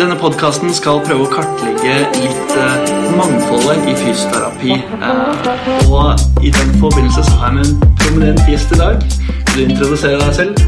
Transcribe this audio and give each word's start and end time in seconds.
Denne 0.00 0.16
podkasten 0.16 0.70
skal 0.72 1.02
prøve 1.04 1.26
å 1.26 1.28
kartlegge 1.28 1.94
litt 2.16 2.52
eh, 2.56 2.92
mangfoldet 3.18 3.82
i 3.90 3.94
fysioterapi. 3.98 4.76
Eh, 4.80 5.90
og 5.92 6.44
i 6.46 6.52
den 6.54 6.70
forbindelse 6.80 7.24
så 7.26 7.34
har 7.42 7.50
jeg 7.50 7.56
med 7.58 7.66
en 7.68 7.96
prominent 8.00 8.40
gjest 8.48 8.72
i 8.72 8.78
dag. 8.80 9.04
Vil 9.52 9.66
du 9.68 9.74
introdusere 9.74 10.20
deg 10.22 10.32
selv? 10.38 10.62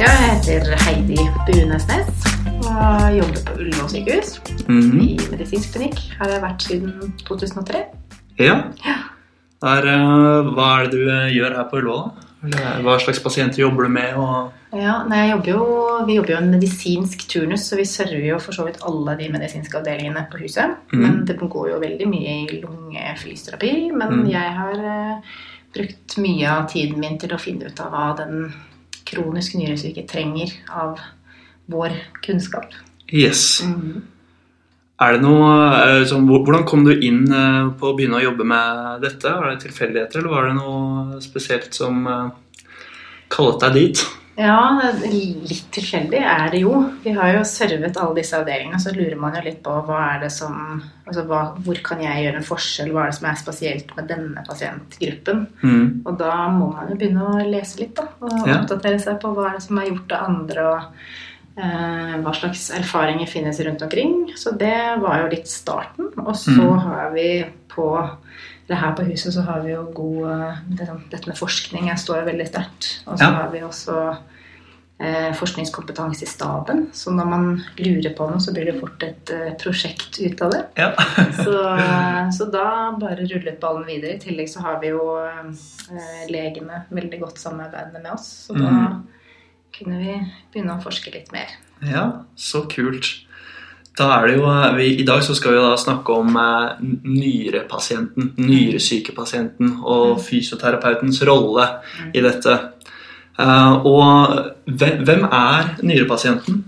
Ja, 0.00 0.08
jeg 0.08 0.38
heter 0.46 0.72
Heidi 0.86 1.18
Bunesnes 1.50 2.24
og 2.64 3.10
jobber 3.18 3.42
på 3.50 3.58
Ullevål 3.60 3.90
sykehus 3.92 4.32
Mhm. 4.70 5.00
i 5.04 5.18
medisinsk 5.34 5.74
klinikk. 5.76 6.00
Har 6.16 6.32
jeg 6.32 6.40
vært 6.46 6.64
siden 6.64 7.12
2003. 7.28 7.82
Ja. 8.40 8.56
Ja. 8.86 8.96
Der, 9.60 9.84
eh, 9.92 10.48
hva 10.56 10.70
er 10.78 10.88
det 10.88 10.96
du 10.96 11.04
eh, 11.12 11.28
gjør 11.36 11.58
her 11.60 11.68
på 11.68 11.82
Ullevål? 11.82 12.10
Hva 12.86 12.96
slags 13.04 13.20
pasienter 13.20 13.60
jobber 13.66 13.84
du 13.84 13.92
med? 13.98 14.16
Og... 14.16 14.52
Ja, 14.70 15.00
nei, 15.02 15.24
jeg 15.24 15.30
jobber 15.32 15.50
jo, 15.50 15.62
vi 16.06 16.14
jobber 16.14 16.30
jo 16.30 16.38
en 16.38 16.52
medisinsk 16.52 17.24
turnus, 17.30 17.64
så 17.66 17.78
vi 17.78 17.86
server 17.90 18.22
jo 18.22 18.36
for 18.42 18.54
så 18.54 18.68
vidt 18.68 18.78
alle 18.86 19.16
de 19.18 19.26
medisinske 19.32 19.80
avdelingene 19.80 20.22
på 20.30 20.38
huset. 20.44 20.76
Mm. 20.92 21.00
Men 21.02 21.16
det 21.26 21.34
går 21.40 21.72
jo 21.72 21.80
veldig 21.82 22.06
mye 22.10 22.34
i 22.44 22.60
lungefysioterapi. 22.62 23.72
Men 23.90 24.20
mm. 24.20 24.28
jeg 24.30 24.52
har 24.60 24.84
uh, 24.84 25.40
brukt 25.74 26.16
mye 26.22 26.52
av 26.52 26.68
tiden 26.70 27.02
min 27.02 27.18
til 27.18 27.34
å 27.34 27.40
finne 27.42 27.66
ut 27.66 27.82
av 27.82 27.90
hva 27.90 28.04
den 28.20 28.52
kronisk 29.10 29.56
nyresyke 29.58 30.06
trenger 30.06 30.54
av 30.70 31.02
vår 31.70 31.96
kunnskap. 32.22 32.70
Yes. 33.10 33.64
Er 35.02 35.16
det 35.16 35.24
noe, 35.24 36.04
sånn, 36.06 36.28
Hvordan 36.30 36.62
kom 36.68 36.84
du 36.86 36.92
inn 36.92 37.24
eh, 37.26 37.70
på 37.74 37.88
å 37.88 37.94
begynne 37.98 38.20
å 38.20 38.22
jobbe 38.22 38.46
med 38.46 39.02
dette? 39.02 39.32
Var 39.34 39.50
det 39.50 39.64
tilfeldigheter, 39.64 40.20
eller 40.20 40.34
var 40.34 40.46
det 40.46 40.56
noe 40.60 41.22
spesielt 41.24 41.74
som 41.74 42.04
kallet 43.32 43.64
deg 43.64 43.78
dit? 43.80 44.04
Ja, 44.40 44.80
litt 45.04 45.66
tilfeldig 45.74 46.20
er 46.24 46.50
det 46.54 46.62
jo. 46.62 46.72
Vi 47.04 47.12
har 47.12 47.34
jo 47.34 47.42
servet 47.44 47.98
alle 48.00 48.14
disse 48.20 48.38
avdelingene, 48.38 48.80
så 48.80 48.92
lurer 48.96 49.18
man 49.20 49.34
jo 49.36 49.42
litt 49.44 49.58
på 49.66 49.74
hva 49.84 49.98
er 50.14 50.20
det 50.24 50.30
som 50.32 50.54
altså 51.06 51.24
hva, 51.28 51.40
Hvor 51.66 51.80
kan 51.84 52.00
jeg 52.04 52.24
gjøre 52.24 52.38
en 52.40 52.46
forskjell? 52.46 52.92
Hva 52.94 53.02
er 53.04 53.10
det 53.10 53.18
som 53.18 53.26
er 53.30 53.40
spesielt 53.40 53.96
med 53.96 54.08
denne 54.08 54.44
pasientgruppen? 54.46 55.42
Mm. 55.62 56.02
Og 56.06 56.18
da 56.20 56.34
må 56.54 56.70
man 56.72 56.88
jo 56.92 56.96
begynne 57.00 57.26
å 57.26 57.48
lese 57.50 57.80
litt, 57.82 57.94
da. 57.98 58.06
Og 58.22 58.46
Ja. 58.48 58.60
oppdatere 58.62 59.00
seg 59.02 59.20
på 59.20 59.34
hva 59.34 59.48
er 59.50 59.58
det 59.58 59.62
som 59.66 59.78
er 59.78 59.90
gjort 59.90 60.12
av 60.12 60.28
andre, 60.30 60.66
og 60.70 60.82
eh, 61.60 62.14
hva 62.22 62.32
slags 62.32 62.70
erfaringer 62.70 63.26
finnes 63.28 63.58
rundt 63.66 63.82
omkring. 63.82 64.30
Så 64.36 64.56
det 64.56 65.00
var 65.02 65.20
jo 65.24 65.28
litt 65.34 65.48
starten. 65.48 66.06
Og 66.16 66.34
så 66.34 66.56
Mm. 66.56 66.78
har 66.78 67.10
vi 67.12 67.44
på 67.68 68.10
her 68.76 68.92
på 68.96 69.02
huset 69.08 69.34
så 69.34 69.42
har 69.46 69.60
vi 69.64 69.72
jo 69.72 69.84
god 69.94 70.30
eh, 70.30 70.58
det, 70.68 70.86
sånn- 70.88 71.06
Dette 71.10 71.26
med 71.30 71.38
forskning 71.38 71.88
jeg 71.88 71.98
står 71.98 72.20
jo 72.22 72.28
veldig 72.30 72.46
sterkt. 72.48 72.90
Og 73.06 73.18
så 73.18 73.24
Ja. 73.24 73.30
har 73.40 73.48
vi 73.50 73.60
også 73.66 73.96
eh, 75.00 75.30
forskningskompetanse 75.34 76.22
i 76.22 76.28
staben. 76.28 76.88
Så 76.92 77.10
når 77.10 77.24
man 77.30 77.46
lurer 77.78 78.14
på 78.14 78.26
noe, 78.30 78.40
så 78.40 78.52
blir 78.52 78.66
det 78.70 78.80
fort 78.80 79.02
et 79.02 79.30
eh, 79.32 79.54
prosjekt 79.60 80.20
ut 80.20 80.42
av 80.42 80.50
det. 80.52 80.64
Ja. 80.76 80.90
Så, 81.44 81.54
så 82.36 82.50
da 82.52 82.66
bare 83.00 83.24
rullet 83.24 83.58
ballen 83.60 83.86
videre. 83.88 84.16
I 84.16 84.20
tillegg 84.20 84.50
så 84.52 84.60
har 84.60 84.78
vi 84.82 84.92
jo 84.92 85.00
eh, 85.24 86.26
legene 86.28 86.84
veldig 86.90 87.20
godt 87.22 87.38
samarbeidende 87.40 88.02
med 88.02 88.12
oss. 88.12 88.28
Så 88.46 88.54
da 88.58 88.68
mm. 88.68 89.00
kunne 89.78 89.98
vi 90.02 90.18
begynne 90.52 90.76
å 90.76 90.84
forske 90.84 91.10
litt 91.14 91.32
mer. 91.32 91.48
ja, 91.82 92.24
så 92.36 92.66
kult. 92.68 93.24
Da 93.98 94.06
er 94.16 94.28
det 94.28 94.36
jo, 94.38 94.44
eh, 94.46 94.74
vi, 94.78 94.88
I 95.02 95.06
dag 95.06 95.22
så 95.26 95.34
skal 95.34 95.56
vi 95.56 95.62
da 95.62 95.76
snakke 95.80 96.14
om 96.14 96.36
eh, 96.36 96.82
nyrepasienten, 97.04 98.34
nyresykepasienten 98.38 99.78
og 99.82 100.20
fysioterapeutens 100.24 101.22
rolle 101.28 101.66
i 102.14 102.22
dette. 102.24 102.56
Eh, 103.40 103.86
og 103.88 104.38
hvem, 104.66 105.02
hvem 105.06 105.26
er 105.26 105.74
nyrepasienten? 105.82 106.64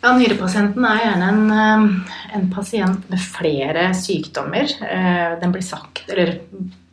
Ja, 0.00 0.14
Nyrepasienten 0.16 0.84
er 0.88 1.00
gjerne 1.02 1.26
en, 1.28 1.50
eh, 1.52 2.36
en 2.38 2.46
pasient 2.52 3.10
med 3.10 3.20
flere 3.20 3.90
sykdommer. 3.94 4.70
Eh, 4.80 5.40
Den 5.40 5.52
blir 5.52 5.62
sagt, 5.62 6.04
eller, 6.08 6.38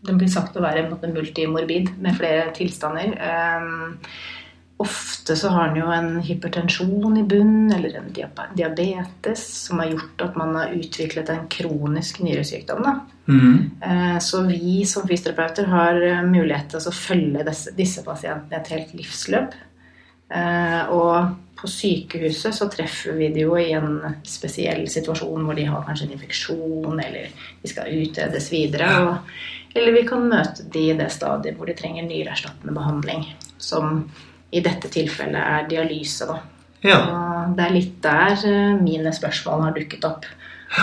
den 0.08 0.18
blir 0.18 0.28
sagt 0.32 0.58
å 0.58 0.64
være 0.64 0.90
multimorbid 1.14 1.94
med 2.00 2.18
flere 2.18 2.52
tilstander. 2.56 3.16
Ofte 4.78 5.36
så 5.36 5.50
har 5.50 5.72
den 5.72 5.80
jo 5.82 5.88
en 5.90 6.20
hypertensjon 6.22 7.16
i 7.18 7.24
bunn 7.26 7.72
eller 7.74 7.96
en 7.98 8.12
diabetes 8.56 9.46
som 9.66 9.80
har 9.82 9.90
gjort 9.90 10.22
at 10.22 10.36
man 10.38 10.54
har 10.56 10.76
utviklet 10.78 11.32
en 11.34 11.48
kronisk 11.50 12.20
nyresykdom. 12.22 12.86
Mhm. 13.26 13.72
Eh, 13.82 14.20
Så 14.20 14.42
vi 14.48 14.86
som 14.86 15.08
fysioterapeuter 15.08 15.66
har 15.66 16.02
eh, 16.02 16.22
mulighet 16.22 16.70
til 16.70 16.80
å 16.80 16.94
følge 16.94 17.44
disse, 17.44 17.74
disse 17.74 18.04
pasientene 18.06 18.54
i 18.54 18.60
et 18.60 18.72
helt 18.76 18.94
livsløp. 18.94 19.58
Eh, 20.30 20.90
Og 20.90 21.36
på 21.58 21.68
sykehuset 21.68 22.54
så 22.54 22.70
treffer 22.70 23.18
vi 23.18 23.32
det 23.34 23.42
jo 23.42 23.58
i 23.58 23.72
en 23.74 24.00
spesiell 24.24 24.86
situasjon 24.88 25.44
hvor 25.44 25.56
de 25.58 25.66
har 25.66 25.86
kanskje 25.88 26.06
en 26.06 26.14
infeksjon, 26.14 27.00
eller 27.02 27.32
de 27.64 27.68
skal 27.72 27.90
utredes 27.98 28.52
videre. 28.54 28.92
Og, 29.02 29.18
eller 29.74 29.92
vi 29.92 30.06
kan 30.08 30.30
møte 30.30 30.70
de 30.70 30.92
i 30.92 30.98
det 30.98 31.10
stadiet 31.12 31.58
hvor 31.58 31.66
de 31.66 31.74
trenger 31.74 32.06
nyreerstattende 32.06 32.78
behandling. 32.78 33.26
Som 33.58 34.04
i 34.52 34.64
dette 34.64 34.90
tilfellet 34.92 35.42
er 35.42 35.68
dialyse, 35.70 36.28
da. 36.30 36.40
Ja. 36.86 37.00
Det 37.58 37.64
er 37.66 37.74
litt 37.74 37.96
der 38.04 38.44
eh, 38.48 38.74
mine 38.80 39.14
spørsmål 39.16 39.68
har 39.68 39.78
dukket 39.78 40.06
opp. 40.08 40.28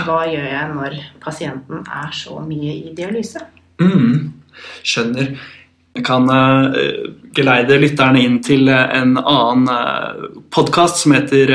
Hva 0.05 0.23
gjør 0.27 0.47
jeg 0.49 0.71
når 0.73 0.97
pasienten 1.23 1.85
er 1.85 2.15
så 2.17 2.41
mye 2.45 2.73
i 2.89 2.95
dialyse? 2.97 3.43
Mm, 3.83 4.33
skjønner. 4.83 5.35
Jeg 5.95 6.03
kan 6.09 6.27
eh, 6.27 7.05
geleide 7.37 7.77
lytterne 7.79 8.23
inn 8.27 8.41
til 8.43 8.67
eh, 8.73 8.97
en 8.99 9.13
annen 9.21 9.69
uh, 9.71 10.25
podkast 10.51 11.05
som 11.05 11.15
heter 11.15 11.53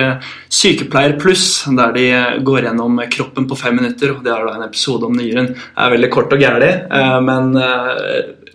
Sykepleier 0.47 1.17
pluss, 1.19 1.65
der 1.75 1.91
de 1.97 2.05
går 2.47 2.69
gjennom 2.69 3.01
kroppen 3.11 3.49
på 3.49 3.57
fem 3.59 3.75
minutter. 3.81 4.13
og 4.13 4.23
Det 4.23 4.31
er 4.31 4.47
da 4.47 4.55
en 4.55 4.67
episode 4.69 5.09
om 5.09 5.17
nyren. 5.17 5.51
Det 5.51 5.83
er 5.83 5.93
veldig 5.95 6.11
kort 6.13 6.35
og 6.35 6.45
gærlig, 6.45 6.71
eh, 6.87 7.19
men 7.27 7.51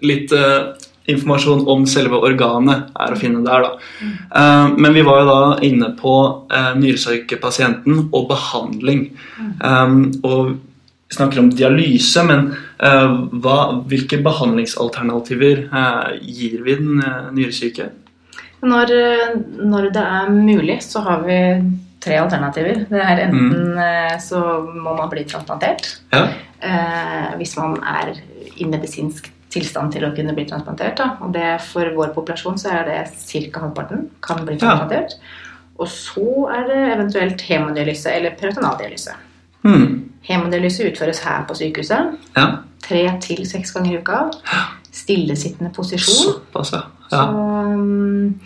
litt 0.04 0.32
informasjon 1.10 1.66
om 1.68 1.86
selve 1.88 2.18
organet 2.24 2.92
er 2.96 3.12
å 3.12 3.18
finne 3.20 3.42
der. 3.44 3.66
da. 3.66 3.88
Eh, 4.40 4.76
men 4.76 4.94
vi 4.96 5.04
var 5.06 5.20
jo 5.20 5.26
da 5.28 5.40
inne 5.66 5.90
på 5.98 6.14
uh, 6.52 6.70
nyresykepasienten 6.80 8.06
og 8.10 8.30
behandling. 8.30 9.10
Um, 9.60 9.98
og 10.24 10.54
vi 11.08 11.16
snakker 11.16 11.42
om 11.42 11.50
dialyse, 11.52 12.22
men 12.26 12.48
eh, 12.82 13.12
hva, 13.44 13.58
hvilke 13.86 14.18
behandlingsalternativer 14.24 15.66
eh, 15.68 16.14
gir 16.24 16.62
vi 16.64 16.76
den 16.80 17.02
nyresyke? 17.36 17.90
Når, 18.64 18.92
eh, 18.96 19.34
når 19.60 19.90
det 19.94 20.04
er 20.18 20.32
mulig, 20.32 20.78
så 20.82 21.04
har 21.04 21.22
vi 21.26 21.38
tre 22.04 22.18
alternativer. 22.20 22.86
Det 22.88 23.04
er 23.04 23.22
enten 23.26 23.76
mm. 23.76 24.18
så 24.24 24.40
må 24.64 24.96
man 24.96 25.12
bli 25.12 25.26
transplantert. 25.28 25.92
Ja. 26.12 26.26
Eh, 26.64 27.30
hvis 27.38 27.54
man 27.60 27.76
er 27.84 28.14
i 28.56 28.66
medisinsk 28.68 29.28
tilstand 29.54 29.94
til 29.94 30.04
å 30.06 30.12
kunne 30.16 30.34
bli 30.36 30.44
transplantert. 30.50 30.98
Da. 30.98 31.12
Og 31.24 31.32
det, 31.34 31.46
for 31.70 31.88
vår 31.96 32.12
populasjon 32.16 32.58
så 32.60 32.74
er 32.74 32.84
det 32.90 33.00
ca. 33.52 33.60
halvparten 33.64 34.08
kan 34.22 34.44
bli 34.44 34.58
Ja. 34.58 34.66
transplantert. 34.66 35.16
Og 35.78 35.88
så 35.90 36.26
er 36.54 36.66
det 36.68 36.80
eventuelt 36.94 37.40
hemodialyse 37.48 38.12
eller 38.14 38.36
peritonealdialyse. 38.38 39.14
Hmm. 39.64 40.10
Hemodialyse 40.22 40.84
utføres 40.90 41.20
her 41.24 41.44
på 41.48 41.54
sykehuset. 41.58 42.18
ja. 42.36 42.46
Tre 42.84 43.00
til 43.20 43.46
seks 43.48 43.70
ganger 43.72 43.94
i 43.94 43.98
uka. 44.02 44.18
Stillesittende 44.92 45.70
posisjon. 45.72 46.34
Såpass, 46.34 46.72
ja. 46.74 46.82
Så 47.08 47.22
um, 47.24 48.40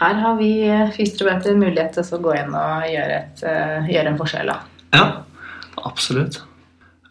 her 0.00 0.14
har 0.14 0.36
vi 0.38 0.62
eh, 0.64 0.88
fysioterapeuter 0.96 1.58
mulighet 1.60 1.92
til 1.98 2.16
å 2.16 2.20
gå 2.24 2.32
inn 2.40 2.54
og 2.56 2.86
gjøre, 2.88 3.18
et, 3.18 3.42
eh, 3.44 3.90
gjøre 3.92 4.08
en 4.14 4.18
forskjell. 4.18 4.48
Da. 4.48 4.56
Ja, 4.96 5.04
absolutt. 5.84 6.40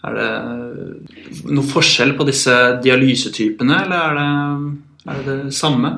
Er 0.02 0.16
det 0.18 1.52
noe 1.54 1.68
forskjell 1.68 2.16
på 2.18 2.26
disse 2.26 2.56
dialysetypene, 2.82 3.84
eller 3.86 4.00
er 4.00 4.18
det, 4.18 4.32
er 5.06 5.20
det 5.20 5.36
det 5.46 5.54
samme? 5.54 5.92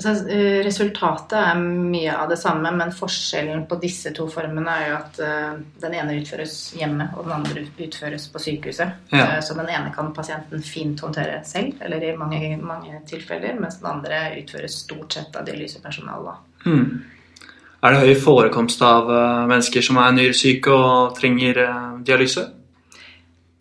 Så, 0.00 0.08
eh, 0.28 0.64
resultatet 0.64 1.32
er 1.36 1.58
mye 1.60 2.12
av 2.16 2.28
det 2.30 2.38
samme, 2.38 2.70
men 2.72 2.92
forskjellen 2.94 3.66
på 3.68 3.76
disse 3.82 4.12
to 4.16 4.28
formene 4.30 4.72
er 4.72 4.84
jo 4.88 4.94
at 4.96 5.18
eh, 5.26 5.58
den 5.82 5.96
ene 5.98 6.14
utføres 6.20 6.54
hjemme, 6.78 7.10
og 7.16 7.26
den 7.26 7.34
andre 7.36 7.64
utføres 7.84 8.28
på 8.32 8.40
sykehuset. 8.40 8.94
Ja. 9.12 9.24
Eh, 9.26 9.40
Så 9.44 9.56
den 9.58 9.68
ene 9.68 9.92
kan 9.94 10.12
pasienten 10.14 10.62
fint 10.62 11.00
håndtere 11.00 11.42
selv, 11.44 11.74
eller 11.80 12.04
i 12.04 12.16
mange, 12.16 12.56
mange 12.62 13.02
tilfeller, 13.06 13.58
mens 13.60 13.80
den 13.80 13.90
andre 13.90 14.22
utføres 14.40 14.78
stort 14.86 15.12
sett 15.12 15.36
av 15.36 15.44
dialysepersonal. 15.44 16.24
da. 16.24 16.36
Hmm. 16.64 17.02
Er 17.82 17.92
det 17.92 18.00
høy 18.00 18.14
forekomst 18.20 18.82
av 18.82 19.08
mennesker 19.48 19.82
som 19.82 19.96
er 19.96 20.12
nyresyke 20.12 20.68
og 20.68 21.14
trenger 21.16 21.60
dialyse? 22.04 22.59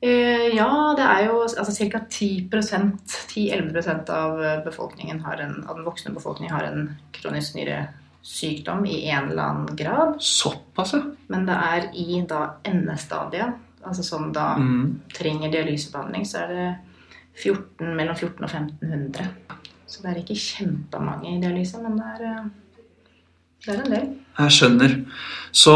Eh, 0.01 0.55
Ja, 0.55 0.93
det 0.97 1.03
er 1.05 1.25
jo 1.27 1.41
altså 1.43 1.73
ca. 1.91 1.99
10-11% 2.09 4.09
av 4.09 4.39
befolkningen 4.65 5.19
har 5.25 5.37
en, 5.43 5.65
av 5.69 5.75
den 5.75 5.85
voksne 5.85 6.13
befolkningen 6.15 6.55
har 6.55 6.63
en 6.69 6.89
kronisk 7.15 7.55
nyresykdom 7.55 8.85
i 8.87 9.09
en 9.11 9.29
eller 9.31 9.43
annen 9.43 9.75
grad. 9.75 10.15
Såpass, 10.23 10.93
ja. 10.93 11.01
Men 11.27 11.45
det 11.45 11.53
er 11.55 11.89
i 11.93 12.21
da 12.27 12.53
endestadiet, 12.65 13.53
altså 13.83 14.03
som 14.03 14.31
da 14.33 14.55
Mm. 14.57 14.99
trenger 15.13 15.51
dialysebehandling, 15.51 16.25
så 16.25 16.37
er 16.43 16.47
det 16.47 16.75
14, 17.35 17.95
mellom 17.95 18.15
14 18.15 18.43
og 18.43 18.49
1500. 18.49 19.27
Så 19.87 20.01
det 20.01 20.11
er 20.11 20.15
ikke 20.23 20.35
kjempemange 20.35 21.37
i 21.37 21.41
dialyse, 21.41 21.77
men 21.81 21.97
det 21.97 22.05
er, 22.05 22.23
eh, 22.25 22.45
Det 23.65 23.75
er 23.75 23.83
en 23.83 23.93
del. 23.93 24.07
Jeg 24.39 24.55
skjønner. 24.55 24.95
Så 25.51 25.73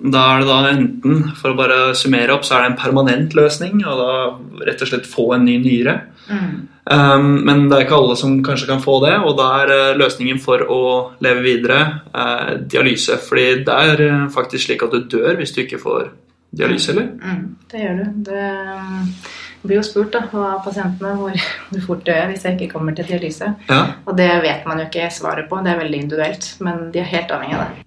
da 0.00 0.22
er 0.32 0.42
det 0.42 0.48
da 0.48 0.58
enten, 0.72 1.20
for 1.38 1.52
å 1.52 1.58
bare 1.58 1.78
summere 1.98 2.34
opp, 2.34 2.46
så 2.46 2.56
er 2.56 2.64
det 2.64 2.70
en 2.72 2.80
permanent 2.80 3.36
løsning, 3.36 3.84
og 3.84 4.00
da 4.00 4.64
rett 4.66 4.82
og 4.82 4.90
slett 4.90 5.06
få 5.08 5.28
en 5.36 5.44
ny 5.46 5.58
nyre. 5.62 5.98
Mm. 6.30 6.54
Um, 6.84 7.28
men 7.46 7.68
det 7.68 7.76
er 7.76 7.86
ikke 7.86 7.96
alle 7.96 8.16
som 8.20 8.34
kanskje 8.44 8.68
kan 8.68 8.82
få 8.84 8.98
det, 9.04 9.14
og 9.24 9.38
da 9.38 9.46
er 9.62 9.72
eh, 9.72 9.94
løsningen 10.00 10.40
for 10.42 10.64
å 10.68 10.82
leve 11.24 11.44
videre 11.44 11.78
eh, 12.10 12.50
dialyse. 12.60 13.16
Fordi 13.24 13.46
det 13.64 13.78
er 13.92 14.04
eh, 14.08 14.26
faktisk 14.32 14.66
slik 14.66 14.84
at 14.84 14.92
du 14.92 15.06
dør 15.16 15.38
hvis 15.40 15.54
du 15.56 15.62
ikke 15.64 15.80
får 15.80 16.10
dialyse, 16.54 16.92
eller? 16.92 17.08
Mm, 17.20 17.46
det 17.72 17.86
gjør 17.86 18.02
du. 18.02 18.04
Det 18.28 18.44
um, 18.74 19.08
blir 19.64 19.80
jo 19.80 19.84
spurt 19.86 20.12
da, 20.14 20.22
av 20.28 20.60
pasientene 20.64 21.14
hvor, 21.18 21.38
hvor 21.70 21.84
fort 21.88 22.04
dør 22.06 22.20
jeg 22.20 22.30
hvis 22.32 22.44
jeg 22.46 22.58
ikke 22.58 22.74
kommer 22.76 22.96
til 22.96 23.08
dialyse. 23.08 23.50
Ja. 23.70 23.80
Og 24.04 24.16
det 24.18 24.28
vet 24.44 24.68
man 24.68 24.82
jo 24.82 24.88
ikke 24.88 25.08
svaret 25.14 25.48
på, 25.50 25.62
det 25.64 25.72
er 25.72 25.80
veldig 25.80 26.02
individuelt. 26.04 26.50
Men 26.64 26.88
de 26.94 27.02
er 27.02 27.10
helt 27.10 27.32
avhengig 27.34 27.58
av 27.58 27.64
det. 27.64 27.86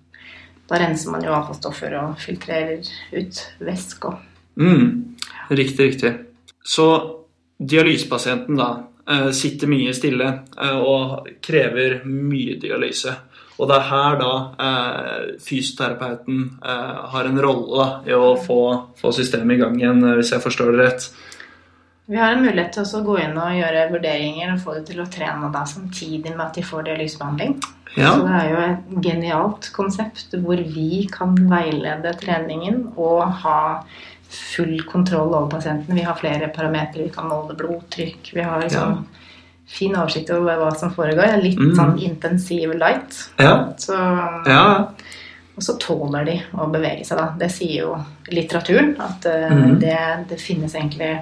Da 0.68 0.81
renser 0.81 1.13
man 1.13 1.24
jo 1.24 1.35
avfallsstoffer 1.38 1.95
og 2.01 2.18
filtrerer 2.19 2.81
ut 3.15 3.44
væske. 3.63 4.12
Mm, 4.59 5.15
riktig, 5.50 5.94
riktig. 5.94 6.13
Så 6.68 6.88
dialysepasienten 7.57 8.59
da 8.59 8.71
eh, 9.07 9.29
sitter 9.31 9.71
mye 9.71 9.94
stille 9.95 10.27
eh, 10.57 10.77
og 10.81 11.29
krever 11.45 12.01
mye 12.03 12.57
dialyse. 12.59 13.13
Og 13.57 13.69
det 13.69 13.77
er 13.77 13.88
her 13.89 14.18
da 14.19 14.33
eh, 14.65 15.29
fysioterapeuten 15.41 16.44
eh, 16.62 17.00
har 17.13 17.29
en 17.29 17.41
rolle 17.41 17.88
i 18.06 18.13
å 18.13 18.35
få, 18.41 18.59
få 19.00 19.13
systemet 19.15 19.56
i 19.56 19.62
gang 19.63 19.79
igjen, 19.79 20.03
eh, 20.03 20.18
hvis 20.19 20.35
jeg 20.35 20.44
forstår 20.44 20.75
det 20.75 20.83
rett. 20.83 21.07
Vi 22.07 22.15
har 22.18 22.31
en 22.31 22.42
mulighet 22.45 22.71
til 22.77 22.86
å 22.95 23.01
gå 23.04 23.18
inn 23.19 23.36
og 23.36 23.56
gjøre 23.57 23.88
vurderinger 23.92 24.54
og 24.54 24.62
få 24.63 24.75
det 24.77 24.86
til 24.92 25.01
å 25.04 25.07
trene 25.12 25.50
da, 25.51 25.65
samtidig 25.68 26.31
med 26.31 26.45
at 26.45 26.56
de 26.56 26.63
får 26.63 26.86
dialysebehandling. 26.88 27.57
Ja. 27.98 28.13
Så 28.13 28.21
det 28.24 28.38
er 28.38 28.50
jo 28.54 28.62
et 28.63 29.04
genialt 29.04 29.68
konsept 29.75 30.36
hvor 30.44 30.62
vi 30.62 31.01
kan 31.12 31.36
veilede 31.50 32.13
treningen 32.21 32.94
og 32.95 33.25
ha 33.44 33.59
full 34.30 34.77
kontroll 34.88 35.33
over 35.36 35.50
pasienten. 35.51 35.95
Vi 35.95 36.04
har 36.07 36.15
flere 36.19 36.48
parametere. 36.56 37.07
Vi 37.07 37.13
kan 37.15 37.27
måle 37.31 37.56
blodtrykk. 37.59 38.31
Vi 38.36 38.44
har 38.44 38.62
liksom 38.63 39.06
fin 39.68 39.95
oversikt 40.00 40.31
over 40.36 40.60
hva 40.62 40.71
som 40.80 40.92
foregår. 40.95 41.42
Litt 41.44 41.60
Mm. 41.60 41.75
sånn 41.75 41.98
intensiv 42.00 42.74
light. 42.80 43.30
Ja. 43.39 43.74
Så, 43.77 43.95
ja. 44.48 44.88
Og 45.57 45.63
så 45.63 45.77
tåler 45.80 46.24
de 46.25 46.42
å 46.53 46.71
bevege 46.71 47.03
seg, 47.06 47.18
da. 47.18 47.33
Det 47.38 47.50
sier 47.51 47.81
jo 47.83 47.98
litteraturen. 48.31 48.95
At 49.00 49.25
eh, 49.25 49.50
Mhm. 49.50 49.80
det, 49.80 49.98
det 50.30 50.39
finnes 50.42 50.74
egentlig 50.75 51.19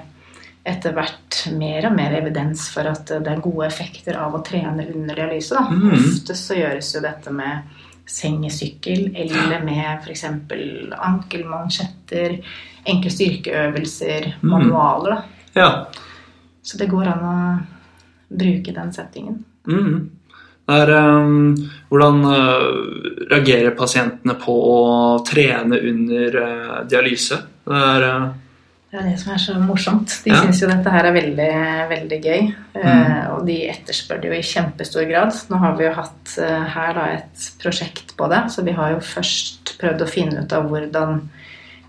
etter 0.66 0.96
hvert 0.96 1.44
mer 1.54 1.86
og 1.90 1.94
mer 1.98 2.16
evidens 2.18 2.68
for 2.74 2.90
at 2.90 3.10
det 3.10 3.32
er 3.32 3.44
gode 3.44 3.68
effekter 3.68 4.18
av 4.18 4.34
å 4.34 4.42
trene 4.46 4.88
under 4.90 5.18
dialyse. 5.18 5.54
Da. 5.54 5.68
Mm. 5.70 5.92
Ofte 6.00 6.38
så 6.40 6.58
gjøres 6.58 6.90
jo 6.96 7.04
dette 7.06 7.34
med 7.34 7.76
sengesykkel 8.10 9.12
eller 9.18 9.62
med 9.66 10.02
f.eks. 10.02 10.26
ankelmansjetter, 11.10 12.36
enkle 12.86 13.14
styrkeøvelser, 13.14 14.28
mm. 14.42 14.50
manualer. 14.50 15.16
Da. 15.16 15.62
ja. 15.62 15.70
Så 16.66 16.80
det 16.82 16.90
går 16.90 17.12
an 17.14 17.26
å 17.30 17.38
bruke 18.34 18.74
den 18.74 18.94
settingen. 18.94 19.44
Mm. 19.70 19.98
Det 20.66 20.78
er, 20.82 20.92
um, 20.98 21.52
hvordan 21.92 22.24
uh, 22.26 23.28
reagerer 23.30 23.76
pasientene 23.78 24.34
på 24.42 24.56
å 24.72 24.80
trene 25.26 25.78
under 25.92 26.40
uh, 26.42 26.80
dialyse? 26.90 27.38
Det 27.62 27.84
er 27.92 28.06
uh, 28.10 28.24
Det 28.96 29.02
er 29.04 29.10
det 29.12 29.18
som 29.20 29.34
er 29.34 29.42
så 29.44 29.54
morsomt. 29.60 30.14
De 30.24 30.32
Ja. 30.32 30.38
syns 30.42 30.62
jo 30.62 30.68
dette 30.70 30.90
her 30.94 31.06
er 31.10 31.12
veldig, 31.12 31.90
veldig 31.90 32.20
gøy. 32.24 32.56
Eh, 32.80 33.26
og 33.34 33.46
de 33.46 33.58
etterspør 33.68 34.22
det 34.22 34.30
jo 34.30 34.38
i 34.38 34.46
kjempestor 34.46 35.04
grad. 35.10 35.34
Nå 35.52 35.58
har 35.60 35.76
vi 35.76 35.84
jo 35.84 35.92
hatt 35.98 36.38
eh, 36.40 36.64
her 36.76 36.94
da 36.94 37.06
et 37.18 37.50
prosjekt 37.60 38.16
på 38.16 38.30
det, 38.32 38.40
så 38.54 38.64
vi 38.64 38.72
har 38.72 38.94
jo 38.94 39.02
først 39.04 39.76
prøvd 39.82 40.02
å 40.06 40.08
finne 40.08 40.46
ut 40.46 40.54
av 40.56 40.70
hvordan 40.70 41.28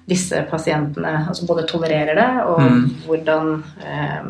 disse 0.08 0.40
pasientene 0.50 1.28
altså 1.28 1.46
både 1.46 1.66
tolererer 1.66 2.14
det, 2.18 2.44
og 2.46 2.60
Mm. 2.60 2.90
hvordan 3.06 3.64
eh, 3.84 4.22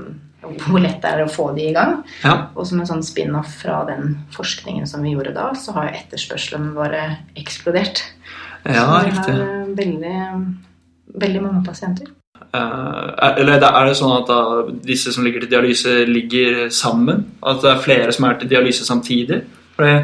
hvor 0.69 0.79
lett 0.81 1.01
det 1.03 1.11
er 1.11 1.25
å 1.25 1.31
få 1.31 1.55
de 1.57 1.71
i 1.71 1.73
gang. 1.73 2.05
Ja. 2.25 2.49
Og 2.55 2.67
som 2.67 2.81
en 2.81 2.87
sånn 2.87 3.03
spin-off 3.03 3.63
fra 3.63 3.85
den 3.87 4.19
forskningen 4.37 4.87
som 4.87 5.03
vi 5.03 5.15
gjorde 5.15 5.33
da, 5.35 5.53
så 5.55 5.73
har 5.75 5.89
jo 5.89 5.97
etterspørselen 5.99 6.75
bare 6.75 7.17
eksplodert. 7.37 8.03
ja, 8.67 9.01
så 9.01 9.05
vi 9.05 9.11
har 9.17 9.41
eh, 9.41 9.75
veldig, 9.75 10.57
veldig 11.15 11.43
mange 11.43 11.65
pasienter. 11.65 12.07
Er- 12.57 13.41
eller 13.41 13.63
er 13.63 13.87
det 13.89 13.97
sånn 13.99 14.15
at 14.17 14.29
da, 14.31 14.41
disse 14.87 15.13
som 15.13 15.25
ligger 15.25 15.45
til 15.45 15.51
dialyse, 15.51 16.05
ligger 16.09 16.69
sammen? 16.71 17.25
At 17.43 17.63
det 17.63 17.73
er 17.73 17.83
flere 17.85 18.13
som 18.13 18.29
er 18.29 18.39
til 18.41 18.49
dialyse 18.49 18.87
samtidig? 18.87 19.43
Fordi, 19.77 19.97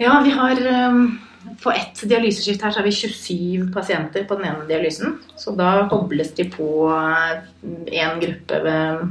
Ja, 0.00 0.22
vi 0.24 0.30
har 0.30 0.56
um, 0.88 1.18
På 1.62 1.70
ett 1.70 2.00
dialyseskift 2.08 2.62
her 2.62 2.70
så 2.70 2.80
har 2.80 2.86
vi 2.86 2.92
27 2.92 3.72
pasienter 3.74 4.24
på 4.24 4.36
den 4.36 4.46
ene 4.48 4.68
dialysen. 4.68 5.18
Så 5.36 5.52
da 5.56 5.88
kobles 5.88 6.32
de 6.36 6.44
på 6.48 6.88
én 7.92 8.20
gruppe 8.20 8.60
ved 8.64 9.02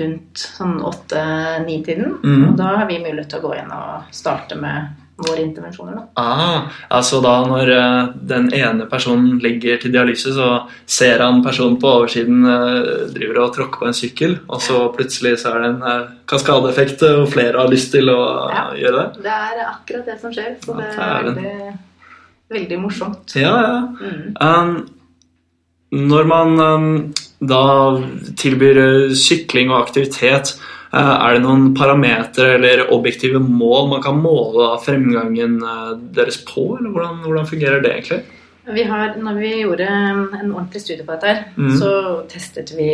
rundt 0.00 0.38
sånn 0.38 0.80
åtte-ni-tiden. 0.86 2.16
Mm. 2.22 2.44
Og 2.48 2.56
da 2.58 2.74
har 2.80 2.86
vi 2.86 2.98
mulighet 3.02 3.30
til 3.32 3.40
å 3.40 3.48
gå 3.48 3.54
inn 3.58 3.72
og 3.74 4.10
starte 4.14 4.58
med 4.58 4.90
våre 5.26 5.42
intervensjoner. 5.42 5.96
Da. 5.98 6.04
ah, 6.22 6.68
altså 6.96 7.20
da 7.24 7.34
når 7.46 7.70
uh, 7.72 8.10
den 8.32 8.48
ene 8.56 8.86
personen 8.90 9.38
ligger 9.42 9.80
til 9.82 9.92
dialyse, 9.94 10.32
så 10.36 10.48
ser 10.86 11.22
han 11.24 11.42
personen 11.44 11.78
på 11.80 11.90
oversiden 12.00 12.44
uh, 12.46 13.08
driver 13.14 13.42
og 13.44 13.54
tråkker 13.56 13.82
på 13.82 13.90
en 13.90 13.96
sykkel, 13.96 14.38
og 14.48 14.62
så 14.64 14.82
plutselig 14.96 15.36
så 15.42 15.54
er 15.54 15.64
det 15.64 15.70
en 15.74 15.84
uh, 15.84 16.10
kaskadeeffekt, 16.30 17.04
og 17.08 17.28
flere 17.32 17.60
har 17.60 17.72
lyst 17.72 17.92
til 17.94 18.10
å 18.12 18.20
Ja. 18.50 18.64
gjøre 18.76 18.96
det? 18.96 19.24
Det 19.24 19.36
er 19.36 19.62
akkurat 19.66 20.06
det 20.12 20.18
som 20.20 20.34
skjer, 20.34 20.56
så 20.64 20.76
Ja, 20.78 20.82
det 20.86 21.04
er 21.04 21.28
veldig, 21.30 21.76
veldig 22.56 22.80
morsomt. 22.82 23.36
Ja, 23.36 23.54
ja. 23.66 23.80
Mm. 24.00 24.24
Um, 24.40 24.88
når 26.10 26.24
man 26.30 26.60
um, 26.60 27.14
da 27.40 27.62
tilbyr 28.38 29.14
sykling 29.16 29.72
og 29.72 29.80
aktivitet, 29.88 30.54
er 30.98 31.36
det 31.36 31.42
noen 31.44 31.70
parametere 31.78 32.56
eller 32.56 32.88
objektive 32.90 33.38
mål 33.38 33.92
man 33.92 34.02
kan 34.02 34.18
måle 34.18 34.72
fremgangen 34.82 35.60
uh, 35.62 35.94
deres 36.16 36.40
på, 36.48 36.66
eller 36.80 36.90
hvordan, 36.90 37.20
hvordan 37.26 37.46
fungerer 37.46 37.84
det 37.84 37.92
egentlig? 37.94 38.22
Vi 38.70 38.82
har, 38.86 39.14
når 39.18 39.38
vi 39.40 39.50
gjorde 39.62 39.86
en 39.86 40.52
ordentlig 40.52 40.82
studie 40.82 41.06
på 41.06 41.14
dette, 41.14 41.30
her, 41.30 41.44
mm. 41.56 41.72
så 41.80 41.92
testet 42.30 42.74
vi 42.76 42.92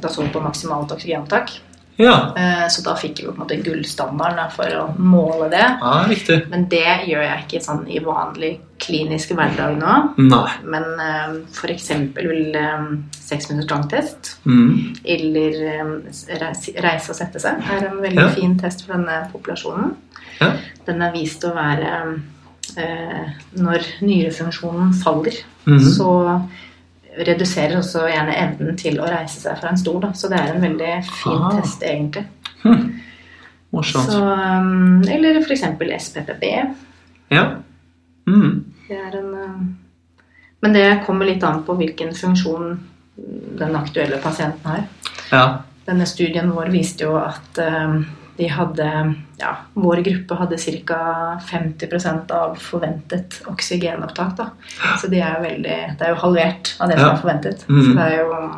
Da 0.00 0.08
så 0.10 0.24
vi 0.24 0.32
på 0.32 0.42
maksimalt 0.42 0.94
oksygenopptak. 0.94 1.52
Ja, 1.96 2.32
Eh, 2.36 2.66
Så 2.68 2.82
da 2.82 2.94
fikk 2.96 3.20
vi 3.20 3.26
på 3.28 3.32
en 3.32 3.38
måte 3.44 3.56
gullstandarden 3.62 4.50
for 4.50 4.64
å 4.64 4.96
måle 4.98 5.48
det. 5.50 5.62
Ja, 5.80 6.04
riktig. 6.08 6.48
Men 6.50 6.64
det 6.68 6.80
gjør 7.06 7.22
jeg 7.22 7.44
ikke 7.46 7.60
sånn 7.64 7.84
i 7.88 8.00
vanlig 8.02 8.58
klinisk 8.82 9.30
hverdag 9.36 9.76
nå. 9.78 9.94
Nei. 10.18 10.50
Men 10.64 10.82
eh, 11.00 11.36
f.eks. 11.54 11.88
vil 12.16 12.54
eh, 12.56 12.88
seks 13.20 13.50
minutters 13.50 13.70
langtest 13.70 14.32
Mm. 14.44 14.96
eller 15.04 16.02
reise, 16.82 17.10
og 17.10 17.16
sette 17.16 17.40
seg 17.40 17.62
er 17.70 17.86
en 17.90 18.00
veldig 18.02 18.20
Ja. 18.26 18.28
fin 18.34 18.58
test 18.58 18.84
for 18.86 18.94
denne 18.96 19.30
populasjonen. 19.32 19.94
Ja. 20.40 20.52
Den 20.86 21.02
er 21.02 21.12
vist 21.12 21.44
å 21.44 21.54
være 21.54 22.20
Når 23.56 23.84
nyrefunksjonen 24.02 24.94
faller, 25.02 25.36
mm. 25.66 25.78
så 25.94 26.08
reduserer 27.18 27.76
også 27.78 28.06
gjerne 28.10 28.34
evnen 28.36 28.76
til 28.80 28.98
å 29.00 29.06
reise 29.10 29.40
seg 29.44 29.58
fra 29.60 29.70
en 29.70 29.78
stol. 29.78 30.00
Da. 30.02 30.12
Så 30.12 30.28
det 30.32 30.38
er 30.40 30.54
en 30.54 30.62
veldig 30.64 30.92
fin 31.08 31.42
Ah. 31.42 31.60
test, 31.60 31.82
egentlig. 31.82 32.24
Morsomt. 33.74 34.10
Så, 34.10 34.20
um, 34.22 35.02
eller 35.10 35.40
f.eks. 35.42 35.62
SPPB. 36.04 36.44
Ja. 37.34 37.44
Mm. 38.26 38.64
Det 38.88 38.96
er 38.98 39.16
en 39.18 39.34
um, 39.34 39.76
Men 40.62 40.72
det 40.72 41.02
kommer 41.06 41.26
litt 41.28 41.42
an 41.44 41.62
på 41.66 41.74
hvilken 41.76 42.14
funksjon 42.16 42.78
den 43.58 43.76
aktuelle 43.76 44.16
pasienten 44.22 44.64
har. 44.70 44.84
Ja. 45.30 45.42
Denne 45.84 46.06
studien 46.08 46.48
vår 46.56 46.70
viste 46.72 47.04
jo 47.04 47.18
at 47.20 47.58
um, 47.60 48.06
de 48.36 48.48
hadde 48.48 49.14
Ja, 49.38 49.56
vår 49.74 50.02
gruppe 50.04 50.34
hadde 50.38 50.56
ca. 50.86 51.40
50% 51.50 52.30
av 52.30 52.56
forventet 52.58 53.40
oksygenopptak. 53.46 54.36
Da. 54.36 54.46
Så 55.00 55.08
de 55.10 55.20
er 55.20 55.34
jo 55.36 55.42
veldig 55.48 55.98
Det 55.98 56.06
er 56.06 56.14
jo 56.14 56.20
halvert 56.22 56.74
av 56.80 56.88
det 56.88 56.98
som 56.98 57.08
Ja. 57.08 57.12
er 57.12 57.22
forventet. 57.22 57.66
Mm. 57.68 57.82
Så 57.84 57.94
det 57.94 58.12
er 58.12 58.16
jo 58.22 58.50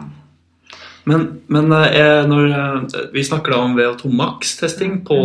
Men, 1.06 1.40
men 1.49 1.71
eh, 1.73 2.25
når 2.26 2.47
eh, 2.50 3.11
vi 3.12 3.23
snakker 3.23 3.52
da 3.52 3.59
om 3.62 3.76
VO2 3.78 4.11
max-testing 4.12 5.04
på 5.06 5.18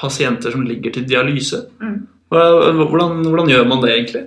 pasienter 0.00 0.50
som 0.50 0.64
ligger 0.66 0.90
til 0.92 1.04
dialyse, 1.06 1.66
Mm. 1.80 2.06
hvordan, 2.30 3.22
hvordan 3.26 3.48
gjør 3.50 3.68
man 3.68 3.80
det 3.82 3.90
egentlig? 3.90 4.22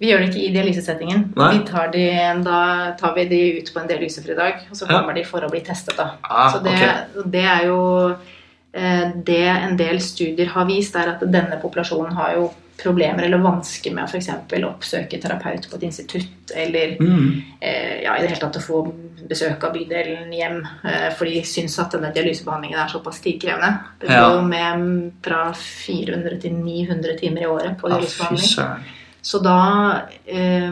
Vi 0.00 0.06
gjør 0.12 0.18
det 0.22 0.28
ikke 0.30 0.44
i 0.48 0.52
dialysesettingen. 0.54 1.22
Vi 1.34 1.58
tar 1.66 1.88
de, 1.90 2.04
da 2.44 2.94
tar 3.00 3.14
vi 3.16 3.24
de 3.28 3.58
ut 3.58 3.70
på 3.74 3.80
en 3.80 3.88
dialysefri 3.88 4.34
dag, 4.36 4.54
og 4.70 4.76
så 4.76 4.86
Ja. 4.88 5.00
kommer 5.00 5.14
de 5.14 5.24
for 5.24 5.40
å 5.40 5.50
bli 5.50 5.60
testet. 5.60 5.96
da. 5.96 6.10
Ah, 6.22 6.52
så 6.52 6.62
det, 6.62 7.30
det 7.32 7.42
er 7.44 7.66
jo 7.66 8.14
Det 8.72 9.44
en 9.48 9.76
del 9.76 9.96
studier 10.00 10.46
har 10.52 10.66
vist, 10.68 10.94
er 10.96 11.08
at 11.14 11.20
denne 11.32 11.56
populasjonen 11.62 12.12
har 12.14 12.34
jo 12.36 12.50
problemer 12.78 13.24
eller 13.26 13.40
vansker 13.42 13.90
med 13.94 14.04
å 14.04 14.08
f.eks. 14.12 14.28
oppsøke 14.68 15.18
terapeut 15.20 15.64
på 15.70 15.76
et 15.76 15.86
institutt, 15.88 16.52
eller 16.54 16.96
Mm. 17.00 17.42
eh, 17.60 18.02
ja, 18.04 18.16
i 18.16 18.20
det 18.20 18.28
hele 18.28 18.40
tatt 18.40 18.56
å 18.56 18.62
få 18.62 18.82
besøk 19.28 19.64
av 19.64 19.72
bydelen 19.74 20.30
hjem, 20.32 20.60
eh, 20.84 21.10
for 21.10 21.24
de 21.24 21.40
syns 21.42 21.78
at 21.78 21.90
denne 21.92 22.12
dialysebehandlingen 22.14 22.78
er 22.78 22.88
såpass 22.88 23.20
tidkrevende. 23.20 23.78
Det 24.00 24.08
går 24.08 24.36
Ja. 24.36 24.40
med 24.42 25.12
fra 25.22 25.52
400 25.54 26.40
til 26.40 26.52
900 26.52 27.18
timer 27.18 27.42
i 27.42 27.46
året 27.46 27.78
på 27.78 27.88
dialysebehandling. 27.88 28.84
Så 29.22 29.42
da 29.42 30.02
eh, 30.26 30.70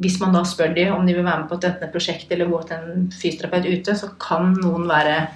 Hvis 0.00 0.20
man 0.20 0.34
da 0.34 0.42
spør 0.42 0.74
de 0.74 0.90
om 0.90 1.06
de 1.06 1.14
vil 1.14 1.24
være 1.24 1.38
med 1.40 1.48
på 1.48 1.54
et 1.54 1.64
enten 1.64 1.90
prosjekt 1.92 2.30
eller 2.30 2.44
gå 2.44 2.66
til 2.68 2.76
en 2.76 3.08
fysioterapeut 3.10 3.64
ute, 3.64 3.94
så 3.96 4.10
kan 4.18 4.52
noen 4.54 4.86
være 4.86 5.28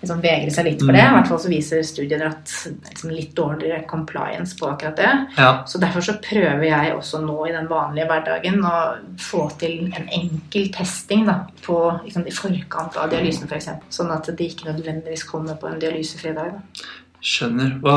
liksom 0.00 0.20
vegre 0.20 0.50
seg 0.50 0.64
litt 0.66 0.80
for 0.82 0.92
det. 0.92 1.00
I 1.00 1.06
Mm. 1.08 1.14
hvert 1.14 1.28
fall 1.28 1.38
så 1.38 1.48
viser 1.48 1.82
studier 1.82 2.26
at 2.26 2.52
liksom 2.90 3.10
litt 3.10 3.34
dårligere 3.34 3.86
compliance 3.88 4.56
på 4.58 4.66
akkurat 4.68 4.96
det. 4.96 5.26
Ja. 5.38 5.62
Så 5.66 5.78
derfor 5.80 6.00
så 6.00 6.16
prøver 6.20 6.64
jeg 6.64 6.92
også 6.96 7.20
nå 7.24 7.46
i 7.48 7.52
den 7.52 7.68
vanlige 7.68 8.06
hverdagen 8.06 8.60
å 8.64 8.96
få 9.18 9.48
til 9.58 9.92
en 9.96 10.08
enkel 10.12 10.68
testing 10.72 11.26
da, 11.26 11.46
på, 11.62 12.00
liksom, 12.04 12.26
i 12.26 12.30
forkant 12.30 12.96
av 12.96 13.10
dialysen 13.10 13.48
f.eks. 13.48 13.68
Sånn 13.90 14.10
at 14.12 14.26
de 14.36 14.44
ikke 14.44 14.66
nødvendigvis 14.72 15.24
kommer 15.24 15.54
på 15.54 15.66
en 15.72 15.78
dialysefri 15.80 16.34
dag. 16.34 16.52
Da. 16.52 16.84
Skjønner. 17.24 17.78
Hva, 17.80 17.94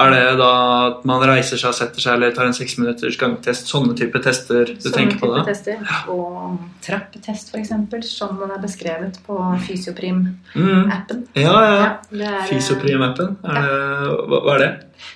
er 0.00 0.14
det 0.14 0.20
da 0.40 0.50
at 0.86 1.02
man 1.08 1.20
reiser 1.28 1.60
seg 1.60 1.68
og 1.68 1.76
setter 1.76 2.00
seg, 2.00 2.14
eller 2.16 2.30
tar 2.32 2.48
en 2.48 2.54
seks 2.56 2.78
minutters 2.80 3.18
gangtest? 3.20 3.68
Sånne 3.68 3.92
type 3.98 4.22
tester 4.24 4.64
du 4.70 4.78
Sånne 4.80 4.94
tenker 4.96 5.18
på 5.20 5.28
da? 5.28 5.42
tester. 5.44 5.82
Og 6.12 6.56
trappetest 6.84 7.52
f.eks., 7.52 7.74
som 8.08 8.38
den 8.40 8.54
er 8.54 8.62
beskrevet 8.62 9.18
på 9.26 9.36
Fysioprim-appen. 9.66 11.20
Mm. 11.26 11.42
Ja, 11.42 11.52
ja, 11.52 11.90
ja. 12.16 12.32
Fysioprim-appen, 12.48 13.36
hva, 13.44 14.40
hva 14.40 14.56
er 14.56 14.64
det? 14.64 14.70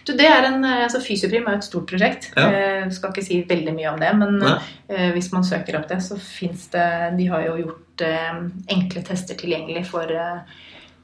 Du, 0.07 0.13
det 0.19 0.27
er 0.29 0.51
en, 0.51 0.61
altså 0.67 1.01
Fysioprim 1.01 1.49
er 1.49 1.57
et 1.57 1.65
stort 1.67 1.89
prosjekt. 1.89 2.29
Ja. 2.37 2.47
Eh, 2.51 2.87
skal 2.93 3.15
ikke 3.15 3.25
si 3.25 3.41
veldig 3.49 3.73
mye 3.77 3.91
om 3.95 4.01
det, 4.03 4.13
men 4.21 4.39
Nei? 4.43 4.55
eh, 4.93 5.09
hvis 5.17 5.33
man 5.33 5.47
søker 5.47 5.81
opp 5.81 5.89
det, 5.91 6.03
så 6.05 6.19
fins 6.21 6.69
det 6.75 6.87
De 7.17 7.29
har 7.33 7.49
jo 7.49 7.57
gjort 7.65 8.05
eh, 8.05 8.41
enkle 8.77 9.05
tester 9.07 9.39
tilgjengelig 9.41 9.87
for, 9.89 10.13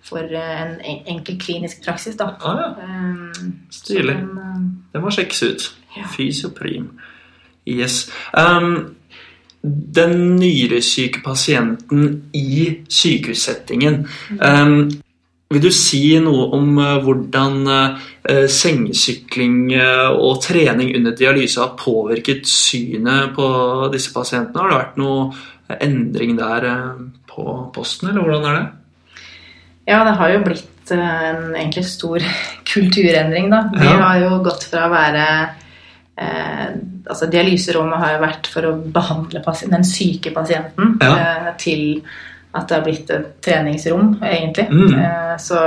for 0.02 0.18
eh, 0.18 0.62
en 0.62 0.80
en- 0.80 1.04
enkel 1.06 1.38
klinisk 1.38 1.84
praksis, 1.84 2.16
da. 2.16 2.24
Ah, 2.40 2.56
ja. 2.58 2.68
Eh, 2.82 3.46
Stilig. 3.70 4.16
den, 4.16 4.82
Det 4.92 5.00
må 5.00 5.10
sjekkes 5.10 5.42
ut. 5.42 5.68
Ja. 5.96 6.02
Fysioprim. 6.16 6.90
Yes. 7.66 8.10
Um, 8.32 8.94
den 9.62 10.36
nyresyke 10.36 11.22
pasienten 11.22 12.22
i 12.34 12.78
sykehussettingen. 12.88 14.06
Um, 14.40 14.90
vil 15.50 15.62
du 15.62 15.70
si 15.70 16.18
noe 16.18 16.48
om 16.56 16.74
hvordan 17.04 17.66
sengesykling 18.48 19.72
og 20.16 20.40
trening 20.42 20.94
under 20.96 21.14
dialyse 21.16 21.60
har 21.60 21.74
påvirket 21.78 22.46
synet 22.48 23.34
på 23.36 23.48
disse 23.92 24.12
pasientene? 24.14 24.62
Har 24.62 24.70
det 24.70 24.78
vært 24.80 24.96
noe 24.96 25.76
endring 25.80 26.36
der 26.38 26.66
på 27.28 27.46
posten, 27.74 28.08
eller 28.08 28.22
hvordan 28.24 28.48
er 28.48 28.58
det? 28.58 28.66
Ja, 29.86 30.04
det 30.04 30.16
har 30.18 30.28
jo 30.30 30.42
blitt 30.44 30.90
eh, 30.94 31.24
en 31.30 31.54
egentlig 31.56 31.84
stor 31.88 32.22
kulturendring, 32.74 33.50
da. 33.50 33.64
Vi 33.74 33.86
Ja. 33.86 33.96
har 34.02 34.20
jo 34.22 34.38
gått 34.44 34.64
fra 34.70 34.86
å 34.88 34.92
være 34.92 35.26
eh, 36.18 36.66
Altså, 37.08 37.26
dialyserommet 37.26 37.98
har 37.98 38.12
jo 38.14 38.20
vært 38.22 38.46
for 38.46 38.62
å 38.68 38.76
behandle 38.94 39.40
den 39.72 39.82
syke 39.84 40.30
pasienten 40.30 40.98
Ja. 41.02 41.16
eh, 41.18 41.48
til 41.58 42.02
at 42.54 42.68
det 42.68 42.76
har 42.76 42.84
blitt 42.84 43.10
et 43.10 43.42
treningsrom, 43.42 44.18
egentlig. 44.22 44.68
Mm. 44.70 44.94
Eh, 45.02 45.36
så 45.40 45.58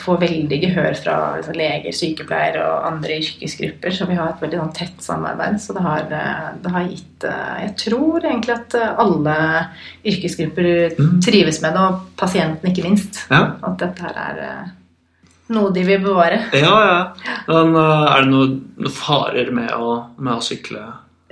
får 0.00 0.18
veldig 0.20 0.58
gehør 0.62 0.94
fra 0.98 1.14
liksom, 1.36 1.56
leger, 1.58 1.94
sykepleiere 1.94 2.62
og 2.64 2.86
andre 2.88 3.18
yrkesgrupper, 3.20 3.94
så 3.94 4.06
vi 4.08 4.16
har 4.18 4.32
et 4.32 4.42
veldig 4.42 4.60
sånn, 4.60 4.72
tett 4.76 5.02
samarbeid. 5.04 5.58
Så 5.62 5.76
det 5.76 5.82
har, 5.84 6.06
eh, 6.10 6.46
det 6.64 6.72
har 6.74 6.88
gitt 6.88 7.26
eh, 7.28 7.60
Jeg 7.64 7.74
tror 7.84 8.24
egentlig 8.24 8.54
at 8.56 8.74
eh, 8.78 8.94
alle 9.04 9.36
yrkesgrupper 10.04 10.70
Mm. 10.98 11.20
trives 11.24 11.60
med 11.62 11.74
det, 11.74 11.80
og 11.80 12.00
pasienten 12.16 12.70
ikke 12.70 12.84
minst. 12.86 13.24
Ja. 13.30 13.56
At 13.62 13.78
dette 13.78 14.02
her 14.02 14.18
er 14.24 14.72
noe 15.54 15.72
de 15.74 15.82
vil 15.84 16.00
bevare. 16.02 16.40
Ja, 16.52 16.74
ja. 16.86 16.98
Men 17.48 17.76
er 17.76 18.22
det 18.22 18.30
noen 18.30 18.54
noe 18.78 18.90
farer 18.90 19.50
med 19.52 19.70
å, 19.76 20.04
med 20.18 20.34
å 20.38 20.42
sykle? 20.44 20.84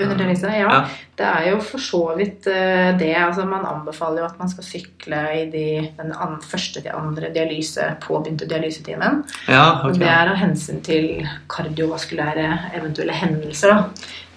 Under 0.02 0.18
dialyse? 0.18 0.46
Ja. 0.52 0.68
Ja. 0.72 0.80
Det 1.16 1.26
er 1.28 1.46
jo 1.50 1.60
for 1.60 1.78
så 1.78 2.00
vidt 2.16 2.46
eh, 2.50 2.90
det. 2.98 3.12
Altså, 3.16 3.44
man 3.48 3.66
anbefaler 3.68 4.22
jo 4.22 4.26
at 4.30 4.38
man 4.38 4.48
skal 4.50 4.64
sykle 4.64 5.20
i 5.38 5.44
de, 5.52 5.66
den 5.98 6.12
an, 6.12 6.38
første 6.42 6.80
til 6.80 6.90
andre 6.96 7.30
dialyse, 7.34 7.86
påbegynte 8.00 8.48
dialysetimen. 8.50 9.22
Ja, 9.48 9.64
okay. 9.84 9.98
det 10.00 10.08
er 10.08 10.32
av 10.32 10.36
hensyn 10.40 10.80
til 10.82 11.26
kardiovaskulære 11.52 12.48
eventuelle 12.78 13.12
hendelser. 13.12 13.68
Da. 13.68 13.84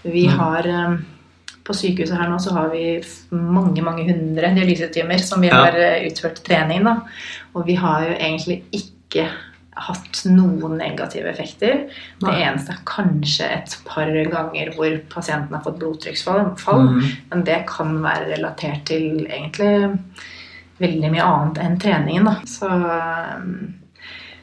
Vi 0.04 0.28
Mm. 0.28 0.40
har 0.40 0.68
eh, 0.68 0.98
På 1.66 1.74
sykehuset 1.74 2.18
her 2.18 2.30
nå 2.30 2.38
så 2.38 2.52
har 2.54 2.68
vi 2.70 3.02
mange 3.32 3.82
mange 3.82 4.04
hundre 4.06 4.52
dialysetimer 4.54 5.18
som 5.18 5.42
vi 5.42 5.48
har 5.50 5.74
eh, 5.74 6.04
utført 6.06 6.44
trening. 6.46 6.84
Da. 6.86 7.00
Og 7.56 7.66
vi 7.66 7.74
har 7.74 8.04
jo 8.06 8.14
egentlig 8.14 8.64
ikke 8.72 9.26
hatt 9.76 10.22
noen 10.32 10.78
negative 10.80 11.30
effekter. 11.30 11.82
Det 12.22 12.32
eneste 12.32 12.72
er 12.72 12.84
kanskje 12.88 13.50
et 13.58 13.76
par 13.88 14.12
ganger 14.32 14.72
hvor 14.76 14.96
pasienten 15.12 15.56
har 15.56 15.66
fått 15.66 15.82
blodtrykksfall. 15.82 16.56
fall, 16.60 16.88
Mm. 16.88 17.02
Men 17.30 17.44
det 17.44 17.66
kan 17.68 18.02
være 18.04 18.32
relatert 18.36 18.86
til 18.86 19.28
egentlig 19.28 20.00
veldig 20.78 21.12
mye 21.12 21.24
annet 21.24 21.58
enn 21.58 21.80
treningen. 21.80 22.26
Da. 22.26 22.36
Så, 22.46 22.68
um, 22.68 23.74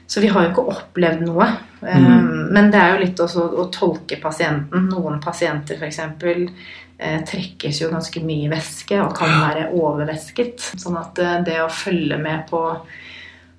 så 0.06 0.20
vi 0.20 0.28
har 0.28 0.44
jo 0.44 0.50
ikke 0.52 0.68
opplevd 0.76 1.26
noe. 1.26 1.48
Mm. 1.80 2.52
Men 2.52 2.70
det 2.70 2.78
er 2.78 2.92
jo 2.92 3.02
litt 3.02 3.20
også 3.20 3.48
å 3.58 3.66
tolke 3.72 4.20
pasienten. 4.20 4.88
Noen 4.92 5.20
pasienter 5.20 5.80
f.eks. 5.80 6.00
Eh, 7.02 7.22
trekkes 7.26 7.80
jo 7.80 7.88
ganske 7.90 8.20
mye 8.22 8.50
væske 8.52 9.00
og 9.02 9.16
kan 9.16 9.32
være 9.40 9.70
overvæsket. 9.74 10.60
Sånn 10.78 11.00
at 11.00 11.18
eh, 11.18 11.40
det 11.48 11.56
å 11.64 11.72
følge 11.72 12.18
med 12.20 12.44
på 12.50 12.60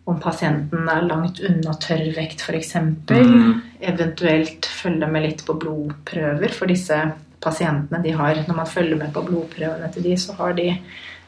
om 0.10 0.19
pasienten 0.19 0.89
er 0.91 1.05
langt 1.07 1.39
unna 1.48 1.75
tørrvekt 1.79 2.43
f.eks. 2.43 2.74
Mm. 2.75 3.62
Eventuelt 3.79 4.67
følge 4.67 5.07
med 5.07 5.24
litt 5.27 5.45
på 5.48 5.55
blodprøver. 5.60 6.51
For 6.51 6.72
disse 6.72 6.98
pasientene 7.43 8.01
de 8.03 8.15
har, 8.15 8.43
når 8.48 8.60
man 8.60 8.69
følger 8.69 9.00
med 9.00 9.13
på 9.15 9.24
blodprøvene 9.27 9.89
til 9.93 10.07
de, 10.10 10.17
så 10.19 10.36
har 10.39 10.55
de 10.60 10.69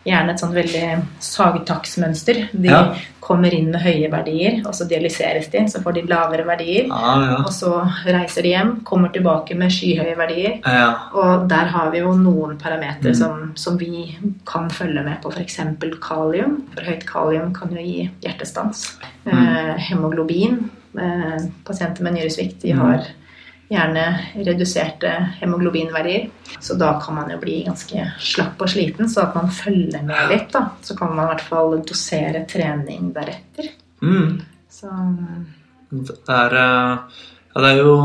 gjerne 0.06 0.32
et 0.32 0.40
sånt 0.40 0.54
veldig 0.54 1.04
sagtaksmønster. 1.20 2.50
De 2.54 2.68
Ja. 2.70 2.96
kommer 3.22 3.52
inn 3.54 3.72
med 3.72 3.82
høye 3.82 4.10
verdier, 4.12 4.62
og 4.68 4.74
så 4.74 4.88
dialyseres 4.88 5.50
de, 5.50 5.58
så 5.68 5.82
får 5.82 5.94
de 5.96 6.02
lavere 6.04 6.46
verdier. 6.46 6.88
Ah, 6.92 7.22
ja. 7.26 7.36
Og 7.40 7.50
så 7.50 7.82
reiser 8.06 8.44
de 8.44 8.50
hjem, 8.50 8.84
kommer 8.84 9.10
tilbake 9.12 9.56
med 9.58 9.72
skyhøye 9.72 10.16
verdier. 10.16 10.60
Ja. 10.64 10.94
Og 11.14 11.48
der 11.50 11.66
har 11.74 11.90
vi 11.92 12.00
jo 12.00 12.14
noen 12.14 12.58
parametere 12.60 13.14
Mm. 13.14 13.16
som, 13.16 13.52
som 13.56 13.78
vi 13.80 14.16
kan 14.46 14.70
følge 14.70 15.04
med 15.04 15.22
på, 15.24 15.32
f.eks. 15.34 15.60
kalium. 16.02 16.64
For 16.76 16.82
høyt 16.84 17.06
kalium 17.06 17.54
kan 17.54 17.70
jo 17.72 17.78
gi 17.82 18.10
hjertestans. 18.22 18.98
Mm. 19.26 19.34
Eh, 19.34 19.76
hemoglobin. 19.90 20.70
Eh, 20.98 21.50
pasienter 21.66 22.04
med 22.04 22.14
nyresvikt 22.14 22.62
de 22.62 22.74
Mm. 22.74 23.02
Gjerne 23.70 24.06
reduserte 24.46 25.12
hemoglobinverdier. 25.40 26.30
Så 26.60 26.78
da 26.78 27.00
kan 27.02 27.16
man 27.16 27.32
jo 27.34 27.38
bli 27.42 27.64
ganske 27.66 28.08
slapp 28.22 28.62
og 28.62 28.70
sliten, 28.70 29.10
så 29.10 29.24
at 29.26 29.36
man 29.36 29.50
følger 29.54 30.04
med 30.06 30.30
litt. 30.30 30.52
da. 30.54 30.68
Så 30.82 30.98
kan 30.98 31.16
man 31.16 31.26
i 31.26 31.34
hvert 31.34 31.48
fall 31.50 31.78
dosere 31.88 32.46
trening 32.50 33.12
deretter. 33.16 33.72
Mm. 34.02 34.42
Så 34.70 34.92
Det 35.90 36.18
er, 36.28 36.54
eh, 36.54 36.98
ja, 37.56 37.62
det 37.62 37.70
er 37.72 37.78
jo 37.78 37.96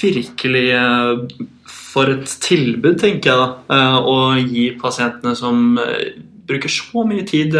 virkelig 0.00 0.66
eh, 0.72 1.46
for 1.66 2.12
et 2.12 2.26
tilbud, 2.40 2.98
tenker 3.00 3.30
jeg, 3.30 3.38
da, 3.38 3.48
eh, 3.74 3.98
å 4.00 4.16
gi 4.38 4.70
pasientene 4.80 5.34
som 5.36 5.78
bruker 6.46 6.68
så 6.68 7.04
mye 7.06 7.24
tid 7.26 7.52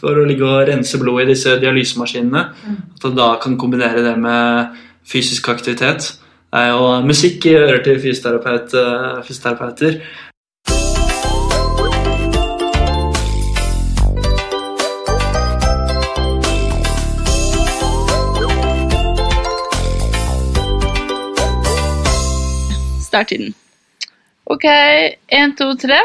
for 0.00 0.14
å 0.20 0.26
ligge 0.26 0.44
og 0.46 0.68
rense 0.68 0.98
blod 0.98 1.22
i 1.22 1.30
disse 1.32 1.56
dialysemaskinene, 1.60 2.44
Mm. 2.66 2.76
at 2.94 3.00
de 3.02 3.14
da 3.16 3.36
kan 3.36 3.56
kombinere 3.58 4.02
det 4.02 4.18
med 4.18 4.76
fysisk 5.04 5.48
aktivitet. 5.48 6.18
Er 6.56 6.70
jo 6.72 6.84
musikk 7.04 7.44
i 7.50 7.52
ører 7.58 7.82
til 7.84 7.98
fysioterapeut, 8.00 8.72
eh, 8.80 9.24
fysioterapeuter. 9.26 9.98
Starttiden. 23.04 23.52
Ok, 24.46 24.64
én, 24.64 25.52
to, 25.58 25.74
tre. 25.74 25.98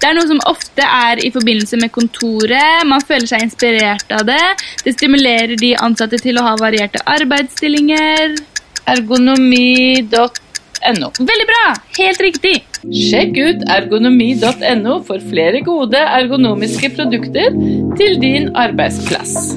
Det 0.00 0.08
er 0.08 0.16
noe 0.16 0.26
som 0.26 0.40
ofte 0.48 0.82
er 0.82 1.22
i 1.22 1.30
forbindelse 1.30 1.76
med 1.76 1.92
kontoret. 1.94 2.82
Man 2.88 3.04
føler 3.04 3.28
seg 3.30 3.46
inspirert 3.46 4.10
av 4.10 4.26
det. 4.26 4.42
Det 4.82 4.96
stimulerer 4.96 5.54
de 5.60 5.74
ansatte 5.76 6.18
til 6.18 6.40
å 6.40 6.46
ha 6.48 6.56
varierte 6.58 7.04
arbeidsstillinger. 7.14 8.53
Ergonomi.no. 8.86 11.10
Veldig 11.18 11.46
bra! 11.50 11.74
Helt 11.98 12.20
riktig. 12.20 12.62
Sjekk 12.84 13.38
ut 13.40 13.62
ergonomi.no 13.72 14.98
for 15.06 15.18
flere 15.30 15.60
gode 15.64 15.96
ergonomiske 15.98 16.90
produkter 16.96 17.50
til 17.96 18.20
din 18.20 18.56
arbeidsplass. 18.56 19.56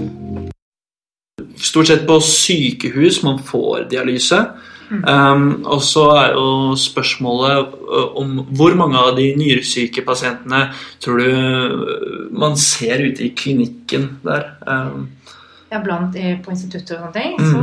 stort 1.57 1.87
sett 1.87 2.07
på 2.07 2.19
sykehus 2.21 3.23
man 3.23 3.39
får 3.43 3.83
dialyse. 3.91 4.45
Mm. 4.87 5.03
Um, 5.03 5.65
og 5.65 5.81
så 5.83 6.05
er 6.15 6.31
jo 6.37 6.75
spørsmålet 6.79 7.57
uh, 7.75 8.15
om 8.21 8.45
hvor 8.55 8.75
mange 8.79 8.97
av 8.97 9.15
de 9.17 9.35
nyresyke 9.35 10.01
pasientene 10.07 10.69
tror 11.03 11.17
du 11.19 11.27
uh, 11.27 12.31
man 12.31 12.55
ser 12.55 13.03
ute 13.03 13.23
i 13.27 13.33
klinikken 13.35 14.19
der? 14.23 14.43
Um, 14.67 15.09
Ja, 15.67 15.81
blant 15.83 16.15
på 16.15 16.51
instituttet 16.53 16.95
og 16.95 17.01
sånne 17.01 17.13
ting, 17.13 17.35
Mm. 17.35 17.51
så 17.51 17.59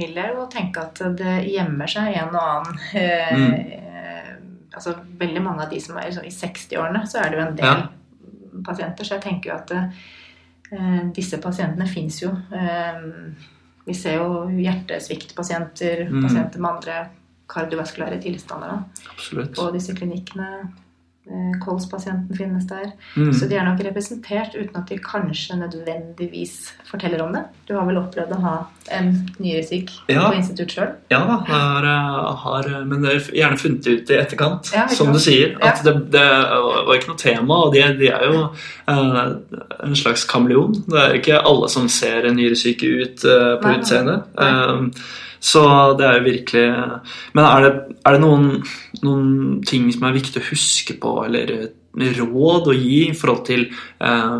vil 0.00 0.16
jeg 0.18 0.34
jo 0.34 0.46
tenke 0.52 0.82
at 0.82 1.00
det 1.20 1.36
gjemmer 1.52 1.90
seg 1.92 2.16
en 2.16 2.34
og 2.34 2.42
annen 2.42 2.80
eh, 2.94 3.36
Mm. 3.36 3.54
eh, 3.54 4.34
Altså 4.72 4.92
veldig 5.18 5.40
mange 5.42 5.64
av 5.64 5.70
de 5.72 5.80
som 5.82 5.96
er 5.98 6.12
sånn 6.14 6.24
i 6.28 6.30
60-årene, 6.30 7.00
så 7.10 7.18
er 7.20 7.30
det 7.32 7.38
jo 7.40 7.46
en 7.46 7.56
del 7.58 7.80
pasienter. 8.64 9.04
Så 9.04 9.16
jeg 9.16 9.22
tenker 9.24 9.50
jo 9.50 9.56
at 9.56 9.72
eh, 9.72 11.00
disse 11.16 11.40
pasientene 11.42 11.88
fins 11.90 12.20
jo. 12.22 12.30
Eh, 12.54 13.00
vi 13.86 13.94
ser 13.98 14.20
jo 14.20 14.44
hjertesviktpasienter, 14.54 16.04
Mm. 16.10 16.22
pasienter 16.22 16.60
med 16.60 16.70
andre 16.70 17.08
kardiovaskulære 17.50 18.20
tilstander 18.22 18.68
da, 18.68 18.84
på 19.56 19.72
disse 19.74 19.94
klinikkene. 19.98 20.70
Eh, 21.28 21.58
Kolspasienten 21.60 22.34
finnes 22.34 22.64
der. 22.66 22.92
Mm. 23.14 23.32
Så 23.36 23.46
de 23.46 23.54
er 23.54 23.64
nok 23.66 23.80
representert 23.84 24.54
uten 24.56 24.76
at 24.80 24.88
de 24.88 24.96
kanskje 24.98 25.58
nødvendigvis 25.60 26.54
forteller 26.88 27.20
om 27.22 27.34
det. 27.36 27.42
Du 27.68 27.74
har 27.76 27.84
vel 27.86 28.00
opplevd 28.00 28.32
å 28.34 28.40
ha 28.40 28.54
en 28.96 29.12
nyresyk 29.38 29.90
Ja. 30.08 30.30
på 30.30 30.38
institutt 30.40 30.72
sjøl? 30.72 30.94
Ja 31.12 31.20
da, 31.28 31.36
har, 31.46 31.84
eh, 31.84 32.34
har, 32.44 32.70
men 32.86 33.02
det 33.02 33.12
er 33.14 33.20
gjerne 33.42 33.58
funnet 33.60 33.86
ut 33.86 34.10
i 34.10 34.16
etterkant, 34.16 34.72
Ja, 34.74 34.86
som 34.88 35.12
du 35.12 35.18
sier. 35.18 35.52
sier. 35.52 35.58
Ja. 35.60 35.74
At 35.74 35.84
det, 35.84 36.10
det 36.10 36.26
var 36.88 36.94
ikke 36.96 37.12
noe 37.12 37.22
tema, 37.22 37.54
og 37.66 37.74
de, 37.74 37.82
de 38.00 38.08
er 38.08 38.24
jo 38.32 38.42
eh, 38.88 39.32
en 39.84 39.94
slags 39.96 40.24
kameleon. 40.24 40.72
Det 40.88 40.98
er 41.04 41.14
ikke 41.20 41.44
alle 41.44 41.68
som 41.68 41.86
ser 41.88 42.22
nyresyke 42.32 42.88
ut 43.02 43.24
eh, 43.24 43.56
på 43.60 43.76
utseende 43.76 44.00
utseendet. 44.00 44.22
Um, 44.36 44.92
så 45.40 45.96
det 45.96 46.04
er 46.04 46.18
jo 46.18 46.24
virkelig 46.26 47.00
Men 47.32 47.44
er 47.44 47.62
det, 47.64 47.96
er 48.04 48.12
det 48.12 48.20
noen, 48.20 48.62
noen 49.06 49.60
ting 49.66 49.88
som 49.94 50.06
er 50.08 50.16
viktig 50.16 50.42
å 50.42 50.48
huske 50.50 50.96
på, 51.00 51.14
eller 51.26 51.52
eh, 51.56 52.14
råd 52.20 52.70
å 52.70 52.76
gi 52.76 53.00
i 53.08 53.16
forhold 53.16 53.44
til 53.48 53.66
eh, 53.70 54.38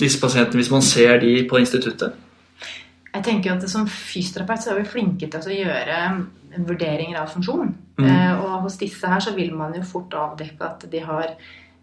disse 0.00 0.20
pasientene 0.22 0.62
hvis 0.62 0.72
man 0.72 0.84
ser 0.86 1.20
de 1.24 1.34
på 1.48 1.60
instituttet? 1.60 2.16
Jeg 3.08 3.24
tenker 3.24 3.54
at 3.54 3.64
Som 3.70 3.86
fysioterapeut 3.88 4.62
så 4.62 4.74
er 4.74 4.82
vi 4.82 4.90
flinke 4.90 5.30
til 5.32 5.48
å 5.48 5.60
gjøre 5.62 6.02
vurderinger 6.68 7.20
av 7.20 7.30
funksjon. 7.32 7.72
Mm. 7.98 8.08
Eh, 8.08 8.34
og 8.42 8.66
hos 8.66 8.78
disse 8.80 9.08
her 9.10 9.22
så 9.24 9.34
vil 9.36 9.54
man 9.56 9.74
jo 9.76 9.86
fort 9.86 10.14
avdekke 10.16 10.68
at 10.68 10.86
de 10.90 11.02
har 11.04 11.32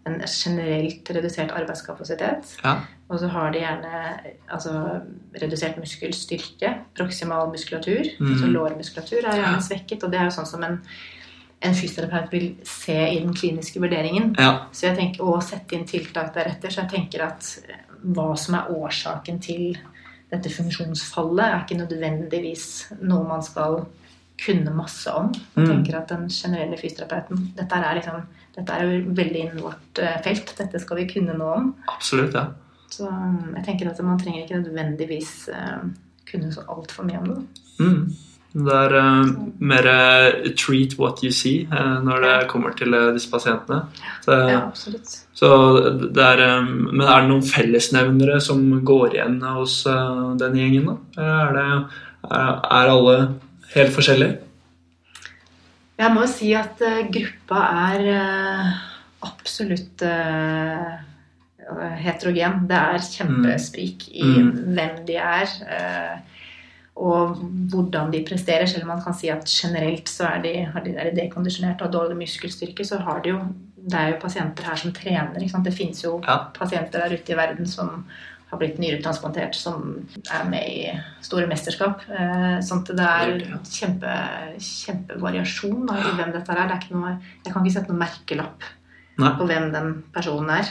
en 0.06 0.20
generelt 0.30 1.10
redusert 1.10 1.50
arbeidskapasitet. 1.50 2.52
Ja. 2.62 2.76
Og 3.10 3.20
så 3.22 3.30
har 3.30 3.50
de 3.54 3.62
gjerne 3.62 4.02
altså, 4.50 4.72
redusert 5.42 5.78
muskelstyrke, 5.82 6.72
proksimal 6.98 7.50
muskulatur. 7.50 8.06
Mm. 8.20 8.32
Så 8.38 8.50
lårmuskulatur 8.50 9.24
er 9.24 9.40
gjerne 9.40 9.62
svekket. 9.66 10.06
Og 10.06 10.12
det 10.12 10.20
er 10.20 10.28
jo 10.28 10.36
sånn 10.38 10.50
som 10.50 10.66
en, 10.66 10.80
en 11.62 11.74
fysioterapeut 11.74 12.32
vil 12.32 12.48
se 12.68 12.96
i 13.16 13.20
den 13.22 13.34
kliniske 13.34 13.80
vurderingen. 13.80 14.34
Ja. 14.38 14.66
Så 14.72 14.86
jeg 14.90 14.96
tenker, 14.98 15.24
Og 15.24 15.42
sette 15.42 15.72
inn 15.76 15.86
tiltak 15.88 16.34
deretter. 16.34 16.68
Så 16.70 16.82
jeg 16.84 16.90
tenker 16.90 17.24
at 17.24 17.58
hva 18.04 18.36
som 18.38 18.54
er 18.54 18.68
årsaken 18.70 19.40
til 19.42 19.78
dette 20.30 20.50
funksjonsfallet, 20.50 21.44
er 21.46 21.62
ikke 21.64 21.78
nødvendigvis 21.80 22.66
noe 23.00 23.24
man 23.28 23.42
skal 23.42 23.86
kunne 24.44 24.74
masse 24.76 25.08
om. 25.16 25.30
Jeg 25.32 25.64
Mm. 25.64 25.66
tenker 25.84 25.96
at 25.98 26.08
den 26.08 26.28
generelle 26.28 26.76
fysioterapeuten 26.76 27.52
Dette 27.56 27.72
er, 27.74 27.94
liksom, 27.94 28.22
dette 28.54 28.72
er 28.72 28.82
jo 28.84 29.04
veldig 29.14 29.40
innen 29.40 29.62
vårt 29.62 29.98
eh, 29.98 30.20
felt. 30.22 30.52
Dette 30.58 30.78
skal 30.80 30.96
vi 30.98 31.06
kunne 31.06 31.38
noe 31.38 31.54
om. 31.56 31.74
Absolutt, 31.88 32.34
ja. 32.34 32.46
Så 32.90 33.08
um, 33.08 33.54
jeg 33.56 33.64
tenker 33.64 33.88
at 33.90 33.98
man 34.04 34.18
trenger 34.18 34.44
ikke 34.44 34.60
nødvendigvis 34.62 35.48
eh, 35.48 35.88
kunne 36.30 36.52
så 36.52 36.60
altfor 36.68 37.04
mye 37.04 37.18
om 37.18 37.24
det. 37.24 37.40
Mm. 37.80 38.12
Det 38.56 38.72
er 38.72 38.94
uh, 38.96 39.26
mer 39.60 39.86
uh, 39.90 40.46
'treat 40.56 40.94
what 40.98 41.20
you 41.22 41.28
see' 41.30 41.66
uh, 41.68 41.98
når 42.04 42.22
det 42.24 42.48
kommer 42.48 42.72
til 42.72 42.94
eh, 42.94 43.12
disse 43.12 43.28
pasientene. 43.30 43.82
Så, 44.24 44.32
Ja, 44.48 44.60
absolutt. 44.66 45.10
så 45.34 45.50
det 46.14 46.24
er, 46.24 46.58
um, 46.58 46.88
men 46.92 47.02
er 47.06 47.20
det 47.20 47.28
noen 47.28 47.42
fellesnevnere 47.44 48.40
som 48.40 48.62
går 48.84 49.14
igjen 49.18 49.42
hos 49.42 49.82
eh, 49.86 50.36
den 50.40 50.56
gjengen? 50.56 50.86
da? 50.86 50.96
Er, 51.22 51.52
det, 51.52 51.66
er, 52.30 52.90
alle 52.94 53.16
helt 53.74 53.92
forskjellige? 53.92 54.38
Jeg 55.98 56.12
må 56.14 56.24
jo 56.24 56.30
si 56.32 56.52
at 56.56 56.80
eh, 56.84 57.06
gruppa 57.12 57.60
er 57.92 58.08
eh, 58.14 58.72
absolutt 59.24 60.02
eh, 60.02 60.96
heterogen. 62.00 62.64
Det 62.68 62.76
er 62.76 63.04
kjempesprik 63.04 64.08
i 64.14 64.24
Mm. 64.24 64.50
hvem 64.74 65.06
de 65.06 65.16
er. 65.16 65.46
Og 66.96 67.36
hvordan 67.72 68.10
de 68.12 68.22
presterer. 68.24 68.66
Selv 68.66 68.86
om 68.86 68.94
man 68.94 69.02
kan 69.04 69.14
si 69.14 69.28
at 69.32 69.44
generelt 69.50 70.08
så 70.08 70.30
er 70.30 70.42
de, 70.42 70.54
har 70.72 70.84
de, 70.84 70.94
er 70.96 71.12
dekondisjonert 71.16 71.80
og 71.82 71.88
har 71.88 71.92
dårlig 71.98 72.16
muskelstyrke, 72.22 72.84
så 72.88 72.98
har 73.04 73.22
de 73.24 73.34
jo 73.36 73.40
Det 73.86 73.94
er 73.94 74.08
jo 74.10 74.16
pasienter 74.18 74.64
her 74.66 74.74
som 74.80 74.90
trener. 74.92 75.62
Det 75.62 75.72
fins 75.74 76.00
jo 76.02 76.20
Ja. 76.26 76.48
pasienter 76.54 76.98
der 77.04 77.12
ute 77.14 77.32
i 77.32 77.36
verden 77.36 77.66
som 77.66 78.04
har 78.50 78.58
blitt 78.58 78.78
nyretransplantert, 78.78 79.54
som 79.54 80.08
er 80.32 80.44
med 80.50 80.64
i 80.68 81.00
store 81.22 81.46
mesterskap. 81.46 82.00
Eh, 82.08 82.58
sånn 82.66 82.82
at 82.82 82.96
det 82.96 83.06
er 83.06 83.60
kjempe, 83.62 84.10
kjempevariasjon 84.58 85.86
i 85.90 86.16
hvem 86.16 86.32
dette 86.32 86.50
er. 86.50 86.66
Det 86.66 86.90
er 86.90 86.94
noe, 86.96 87.14
jeg 87.44 87.52
kan 87.52 87.62
ikke 87.64 87.74
sette 87.76 87.92
noen 87.92 88.02
merkelapp 88.02 88.62
Nei. 89.18 89.30
på 89.38 89.46
hvem 89.46 89.70
den 89.72 90.02
personen 90.12 90.50
er. 90.50 90.64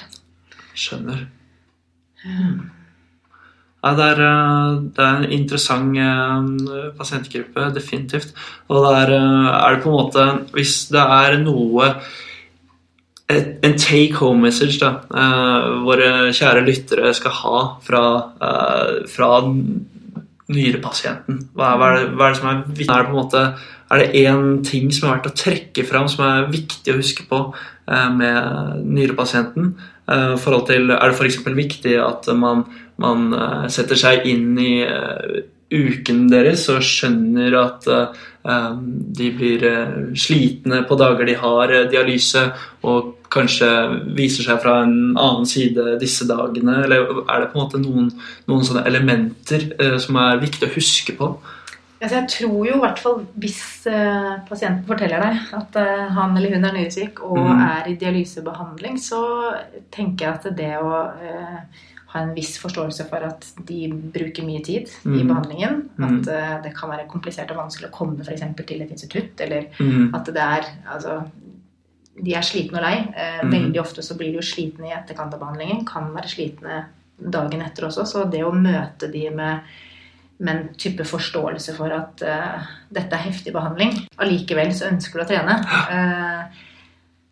Skjønner. 0.76 1.28
Ja, 3.86 3.92
det, 3.94 4.06
er, 4.16 4.20
eh, 4.26 4.78
det 4.98 5.04
er 5.06 5.18
en 5.20 5.34
interessant 5.36 5.98
eh, 6.02 6.86
pasientgruppe, 6.98 7.68
definitivt. 7.76 8.32
Og 8.68 8.82
det 8.82 8.94
er, 9.04 9.12
eh, 9.14 9.50
er 9.60 9.76
det 9.76 9.84
på 9.84 9.92
en 9.92 10.00
måte 10.00 10.24
Hvis 10.56 10.88
det 10.90 11.04
er 11.04 11.38
noe 11.44 11.92
En 13.30 13.78
take 13.78 14.14
home 14.20 14.42
message 14.46 14.78
da, 14.78 14.90
våre 15.82 16.30
kjære 16.30 16.62
lyttere 16.62 17.10
skal 17.18 17.34
ha 17.34 17.62
fra, 17.82 18.02
fra 19.10 19.30
nyrepasienten. 19.42 21.40
Hva, 21.58 21.72
hva, 21.74 21.88
er 21.88 21.98
det, 21.98 22.12
hva 22.14 22.28
er 22.28 22.36
det 22.36 22.38
som 22.38 22.52
er 22.52 22.62
viktig? 22.68 22.86
Er 22.86 23.02
det 23.02 23.08
på 23.10 23.16
en 23.16 23.18
måte 23.18 23.42
er 23.90 24.04
det 24.04 24.22
én 24.28 24.62
ting 24.70 24.94
som 24.94 25.08
er 25.08 25.16
verdt 25.16 25.32
å 25.32 25.40
trekke 25.42 25.88
fram, 25.90 26.06
som 26.06 26.22
er 26.28 26.54
viktig 26.54 26.94
å 26.94 27.00
huske 27.00 27.26
på 27.32 27.42
med 27.90 28.86
nyrepasienten? 28.86 29.74
Til, 30.06 30.94
er 30.94 31.10
det 31.10 31.18
f.eks. 31.18 31.42
viktig 31.50 31.98
at 31.98 32.30
man, 32.38 32.68
man 33.02 33.34
eh, 33.34 33.66
setter 33.74 34.00
seg 34.00 34.26
inn 34.30 34.56
i 34.62 34.78
eh, 34.86 35.42
uken 35.76 36.28
deres 36.32 36.68
og 36.72 36.84
skjønner 36.86 37.58
at 37.60 37.88
eh, 37.92 38.24
de 39.20 39.32
blir 39.36 39.66
slitne 40.20 40.84
på 40.88 40.98
dager 41.00 41.28
de 41.28 41.36
har 41.42 41.74
dialyse, 41.92 42.46
og 42.86 43.14
kanskje 43.34 43.68
viser 44.16 44.46
seg 44.46 44.62
fra 44.64 44.78
en 44.86 45.16
annen 45.18 45.50
side 45.50 45.98
disse 46.00 46.28
dagene? 46.30 46.84
Eller 46.86 47.10
er 47.26 47.42
det 47.42 47.50
på 47.52 47.58
en 47.58 47.64
måte 47.64 47.82
noen, 47.82 48.12
noen 48.48 48.68
sånne 48.68 48.86
elementer 48.88 49.72
som 50.00 50.22
er 50.22 50.44
viktig 50.44 50.70
å 50.70 50.76
huske 50.78 51.18
på? 51.18 51.34
Altså, 52.06 52.20
jeg 52.20 52.30
tror 52.30 52.68
jo 52.68 52.76
i 52.76 52.82
hvert 52.84 53.00
fall 53.02 53.22
hvis 53.40 53.60
uh, 53.88 54.36
pasienten 54.50 54.84
forteller 54.86 55.24
deg 55.24 55.54
at 55.58 55.78
uh, 55.80 56.04
han 56.14 56.36
eller 56.36 56.54
hun 56.54 56.68
er 56.68 56.76
nyresyk 56.76 57.22
og 57.24 57.40
Mm. 57.40 57.62
er 57.66 57.88
i 57.90 57.96
dialysebehandling, 57.96 59.00
så 59.00 59.22
tenker 59.92 60.26
jeg 60.26 60.34
at 60.36 60.58
det 60.58 60.74
å 60.82 60.92
eh, 61.24 61.60
ha 62.16 62.24
en 62.24 62.34
viss 62.36 62.56
forståelse 62.62 63.06
for 63.10 63.24
at 63.28 63.46
de 63.68 63.82
bruker 63.92 64.46
mye 64.48 64.64
tid 64.64 64.90
i 65.06 65.22
Mm. 65.22 65.28
behandlingen, 65.28 65.82
Mm. 65.98 66.06
at 66.08 66.28
eh, 66.32 66.62
det 66.64 66.76
kan 66.76 66.90
være 66.90 67.08
komplisert 67.12 67.52
og 67.52 67.58
vanskelig 67.58 67.90
å 67.92 67.96
komme 67.98 68.18
eksempel 68.26 68.66
til 68.66 68.82
et 68.82 68.92
institutt, 68.96 69.40
eller 69.46 69.68
Mm. 69.80 70.14
at 70.16 70.26
det 70.26 70.38
er 70.38 70.64
altså, 70.92 71.26
de 72.24 72.34
er 72.34 72.42
slitne 72.48 72.78
og 72.80 72.84
lei. 72.86 72.98
Uh, 73.12 73.42
mm. 73.46 73.52
Veldig 73.52 73.80
ofte 73.82 74.02
så 74.02 74.16
blir 74.16 74.32
de 74.32 74.40
jo 74.40 74.46
slitne 74.48 74.88
i 74.88 74.94
etterkant 74.96 75.34
av 75.34 75.40
behandlingen. 75.42 75.86
Kan 75.86 76.14
være 76.16 76.30
slitne 76.32 76.86
dagen 77.20 77.62
etter 77.62 77.84
også. 77.90 78.06
Så 78.08 78.32
det 78.32 78.40
å 78.44 78.54
møte 78.56 79.12
de 79.12 79.30
med, 79.30 79.60
med 80.40 80.56
en 80.56 80.70
type 80.76 81.04
forståelse 81.04 81.76
for 81.76 81.92
at 81.92 82.24
uh, 82.24 82.64
dette 82.92 83.12
er 83.14 83.26
heftig 83.30 83.52
behandling, 83.52 84.08
allikevel 84.18 84.72
så 84.72 84.88
ønsker 84.94 85.20
du 85.20 85.26
å 85.26 85.28
trene. 85.28 85.60
Eh, 85.92 86.65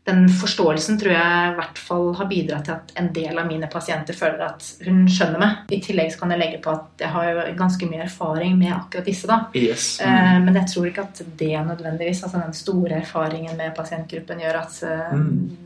den 0.05 0.25
forståelsen 0.27 0.97
tror 0.99 1.13
jeg 1.15 1.51
i 1.51 1.55
hvert 1.55 1.77
fall 1.79 2.09
har 2.19 2.27
bidratt 2.27 2.65
til 2.67 2.73
at 2.75 2.89
en 2.99 3.07
del 3.15 3.37
av 3.39 3.47
mine 3.47 3.69
pasienter 3.71 4.13
føler 4.17 4.41
at 4.49 4.65
hun 4.83 5.05
skjønner 5.07 5.39
meg. 5.39 5.61
I 5.71 5.79
tillegg 5.85 6.11
så 6.11 6.19
kan 6.19 6.33
jeg 6.35 6.41
legge 6.41 6.59
på 6.65 6.73
at 6.73 6.99
jeg 7.05 7.07
har 7.13 7.39
ganske 7.55 7.87
mye 7.87 8.03
erfaring 8.03 8.57
med 8.59 8.73
akkurat 8.75 9.05
disse. 9.07 9.27
da. 9.27 9.37
Yes. 9.55 10.01
Eh, 10.03 10.39
Men 10.43 10.53
jeg 10.59 10.67
tror 10.73 10.87
ikke 10.89 11.05
at 11.07 11.21
det 11.39 11.53
nødvendigvis, 11.69 12.23
altså 12.23 12.41
den 12.43 12.53
store 12.53 12.99
erfaringen 12.99 13.55
med 13.57 13.75
pasientgruppen, 13.75 14.39
gjør 14.43 14.59
at, 14.65 14.83
eh, 14.83 15.13
Mm. 15.15 15.57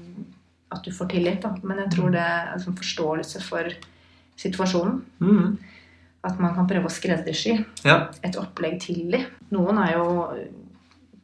at 0.72 0.84
du 0.84 0.92
får 0.92 1.10
tillit. 1.10 1.42
Da. 1.42 1.56
Men 1.64 1.78
jeg 1.78 1.90
tror 1.98 2.12
det 2.12 2.20
er 2.22 2.54
en 2.54 2.76
forståelse 2.76 3.42
for 3.42 3.64
situasjonen. 4.38 5.02
Mm. 5.20 5.58
At 6.24 6.40
man 6.40 6.54
kan 6.54 6.68
prøve 6.68 6.86
å 6.86 6.92
skreddersy 6.92 7.66
Ja. 7.84 8.08
et 8.24 8.36
opplegg 8.36 8.80
til 8.82 9.10
dem. 9.10 9.26
Noen 9.52 9.78
er 9.80 9.94
jo, 9.94 10.38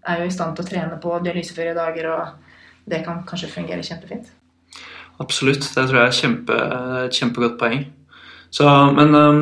er 0.08 0.18
jo 0.20 0.26
i 0.26 0.30
stand 0.32 0.56
til 0.56 0.66
å 0.66 0.70
trene 0.70 1.00
på 1.00 1.24
dialyseføre 1.24 1.76
dager, 1.76 2.10
og 2.12 2.28
det 2.90 3.04
kan 3.06 3.24
kanskje 3.28 3.52
fungere 3.52 3.86
kjempefint. 3.86 4.32
Absolutt. 5.22 5.66
Det 5.66 5.86
tror 5.88 6.00
jeg 6.00 6.10
er 6.10 6.18
kjempe, 6.18 6.58
et 7.06 7.20
kjempegodt 7.20 7.60
poeng. 7.60 7.86
Så, 8.54 8.68
men 8.94 9.16
um, 9.18 9.40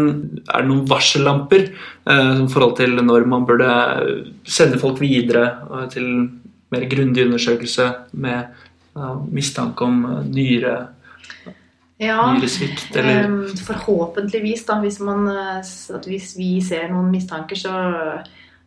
er 0.47 0.63
det 0.63 0.69
noen 0.69 0.85
varsellamper 0.87 1.65
i 1.67 2.45
forhold 2.51 2.77
til 2.77 2.95
når 3.03 3.25
man 3.27 3.43
burde 3.47 3.71
sende 4.47 4.79
folk 4.79 5.01
videre 5.03 5.49
uh, 5.67 5.83
til 5.91 6.05
mer 6.71 6.85
grundig 6.87 7.25
undersøkelse 7.27 7.89
med 8.23 8.61
mistanke 9.31 9.83
om 9.83 10.05
uh, 10.07 10.21
nyre, 10.31 10.77
Ja, 12.01 12.33
nyresvikt? 12.33 12.95
Eller 12.95 13.27
Forhåpentligvis, 13.65 14.65
da, 14.65 14.79
hvis, 14.81 14.99
man, 14.99 15.27
eh, 15.29 15.59
at 15.95 16.07
hvis 16.09 16.31
vi 16.37 16.55
ser 16.65 16.87
noen 16.89 17.11
mistanker, 17.13 17.59
så 17.59 17.73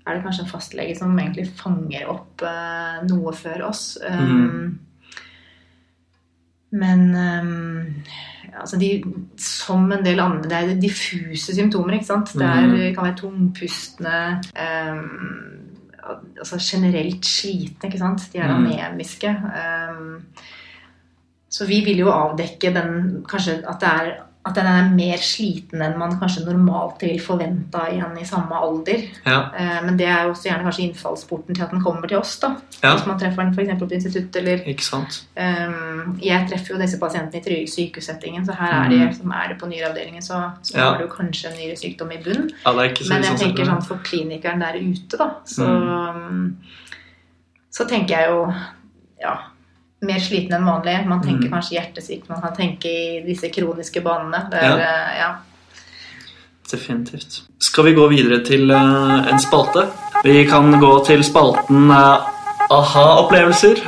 er 0.07 0.15
det 0.15 0.23
kanskje 0.25 0.43
en 0.45 0.51
fastlege 0.51 0.97
som 0.99 1.19
egentlig 1.19 1.47
fanger 1.57 2.09
opp 2.13 2.43
uh, 2.45 2.99
noe 3.09 3.33
før 3.33 3.69
oss. 3.71 3.97
Ehm, 4.05 4.79
Men 6.75 7.15
um, 7.15 8.05
altså 8.61 8.77
de, 8.81 8.89
som 9.39 9.85
en 9.95 10.03
del 10.05 10.19
andre 10.21 10.49
Det 10.51 10.57
er 10.59 10.81
diffuse 10.83 11.55
symptomer, 11.55 11.95
ikke 11.95 12.09
sant. 12.09 12.33
Det 12.35 12.43
er, 12.43 12.67
Mhm. 12.67 12.95
kan 12.95 13.05
være 13.05 13.17
tungpustende 13.17 14.41
um, 14.59 15.61
Altså 16.37 16.59
generelt 16.61 17.25
slitne, 17.25 17.89
ikke 17.89 17.99
sant. 17.99 18.27
De 18.33 18.39
er 18.39 18.49
Mhm. 18.53 18.67
anemiske. 18.67 19.29
ehm, 19.29 20.23
så 21.49 21.67
vi 21.67 21.81
vil 21.85 21.99
jo 21.99 22.11
avdekke 22.11 22.75
den, 22.75 23.25
kanskje 23.29 23.63
at, 23.69 23.81
det 23.81 23.89
er, 23.89 24.13
at 24.47 24.55
den 24.59 24.67
er 24.69 24.91
mer 24.93 25.17
sliten 25.25 25.81
enn 25.81 25.95
man 25.99 26.19
kanskje 26.21 26.43
normalt 26.45 27.01
vil 27.01 27.17
forvente 27.21 27.75
av 27.81 27.89
en 27.97 28.19
i 28.21 28.25
samme 28.29 28.53
alder. 28.53 29.01
ja, 29.25 29.39
Eh, 29.57 29.81
Men 29.87 29.97
det 29.97 30.07
er 30.07 30.25
jo 30.25 30.31
også 30.35 30.49
gjerne 30.51 30.65
kanskje 30.67 30.83
innfallsporten 30.91 31.55
til 31.55 31.63
at 31.65 31.71
den 31.71 31.81
kommer 31.83 32.07
til 32.09 32.19
oss. 32.19 32.39
da. 32.41 32.51
ja, 32.83 32.93
Hvis 32.95 33.07
man 33.07 33.19
treffer 33.19 33.43
den 33.43 33.55
f.eks. 33.55 33.79
på 33.81 33.89
institutt 33.91 34.37
eller 34.37 34.59
ikke 34.69 34.85
sant? 34.85 35.25
Um, 35.37 36.19
Jeg 36.23 36.47
treffer 36.51 36.75
jo 36.75 36.81
disse 36.83 36.99
pasientene 37.01 37.41
i 37.41 37.45
trygg 37.45 37.69
sykehussettingen, 37.73 38.45
så 38.47 38.53
her 38.53 38.85
er 38.85 38.89
de, 38.91 38.99
mm. 39.23 39.33
er 39.33 39.49
det 39.49 39.59
på 39.61 39.67
nyreavdelingen, 39.67 40.23
så, 40.23 40.51
så 40.63 40.75
Mm. 40.75 40.81
Ja. 40.81 40.91
har 40.93 40.99
du 40.99 41.09
kanskje 41.09 41.49
en 41.51 41.57
nyresykdom 41.59 42.11
i 42.13 42.23
bunn. 42.25 42.51
Ja, 42.67 42.73
det 42.73 42.79
er 42.81 42.91
ikke 42.93 43.05
så 43.05 43.09
Men 43.15 43.23
jeg 43.23 43.33
sånn 43.39 43.47
tenker 43.47 43.65
sånn 43.65 43.83
for 43.87 43.97
klinikeren 44.05 44.61
der 44.61 44.75
ute, 44.77 45.17
da, 45.17 45.31
så, 45.45 45.65
Mm. 45.65 46.57
så 47.71 47.85
tenker 47.89 48.09
jeg 48.19 48.29
jo 48.31 48.53
ja, 49.21 49.39
mer 50.07 50.21
sliten 50.21 50.55
enn 50.59 50.65
vanlig. 50.69 51.07
Man 51.09 51.23
tenker 51.23 51.49
Mm. 51.49 51.53
kanskje 51.53 51.77
hjertesvikt, 51.79 52.29
man 52.29 52.41
kan 52.43 52.55
tenke 52.57 52.89
i 52.89 53.23
disse 53.27 53.49
kroniske 53.51 54.03
banene. 54.03 54.47
Der, 54.51 54.63
Ja. 54.63 54.77
eh, 54.79 55.19
ja. 55.19 55.35
Definitivt. 56.71 57.43
Skal 57.61 57.85
vi 57.85 57.93
gå 57.95 58.07
videre 58.09 58.41
til 58.45 58.71
uh, 58.71 59.29
en 59.29 59.39
spalte? 59.39 59.87
Vi 60.25 60.45
kan 60.49 60.73
gå 60.81 61.05
til 61.07 61.23
spalten 61.25 61.91
uh, 61.91 62.25
aha-opplevelser. 62.71 63.83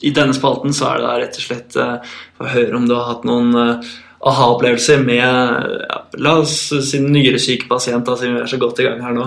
I 0.00 0.10
denne 0.14 0.34
spalten 0.36 0.72
så 0.76 0.92
er 0.92 1.00
det 1.02 1.14
rett 1.22 1.38
og 1.40 1.42
slett 1.42 1.76
uh, 1.80 1.96
å 2.38 2.50
høre 2.52 2.76
om 2.78 2.86
du 2.86 2.94
har 2.94 3.08
hatt 3.14 3.24
noen 3.26 3.50
aha-opplevelser 3.56 5.02
med 5.02 5.24
La 6.16 6.38
oss 6.40 6.70
si 6.72 7.00
en 7.00 7.10
nyresyk 7.12 7.66
pasient, 7.68 8.06
siden 8.18 8.38
vi 8.38 8.44
er 8.44 8.50
så 8.50 8.60
godt 8.60 8.80
i 8.80 8.86
gang 8.86 9.02
her 9.04 9.16
nå. 9.16 9.26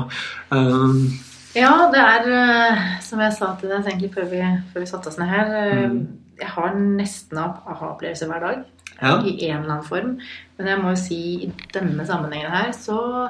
Um, 0.49 1.19
ja, 1.55 1.71
det 1.91 2.01
er 2.01 2.27
eh, 2.31 2.83
som 3.03 3.21
jeg 3.21 3.35
sa 3.35 3.53
til 3.59 3.71
deg 3.71 3.85
egentlig 3.85 4.11
før 4.15 4.27
vi, 4.31 4.41
før 4.73 4.83
vi 4.83 4.89
satte 4.89 5.11
oss 5.11 5.19
ned 5.19 5.31
her 5.31 5.55
eh, 5.61 5.87
Mm. 5.91 6.03
Jeg 6.41 6.49
har 6.49 6.71
nesten 6.73 7.37
aha-opplevelser 7.37 8.25
hver 8.25 8.39
dag. 8.41 8.61
ja. 9.01 9.19
i 9.25 9.45
en 9.45 9.57
eller 9.61 9.75
annen 9.75 9.85
form. 9.85 10.15
Men 10.57 10.67
jeg 10.67 10.79
må 10.81 10.89
jo 10.89 10.95
si 10.95 11.19
i 11.45 11.49
denne 11.73 12.05
sammenhengen 12.05 12.51
her, 12.51 12.71
så 12.73 13.29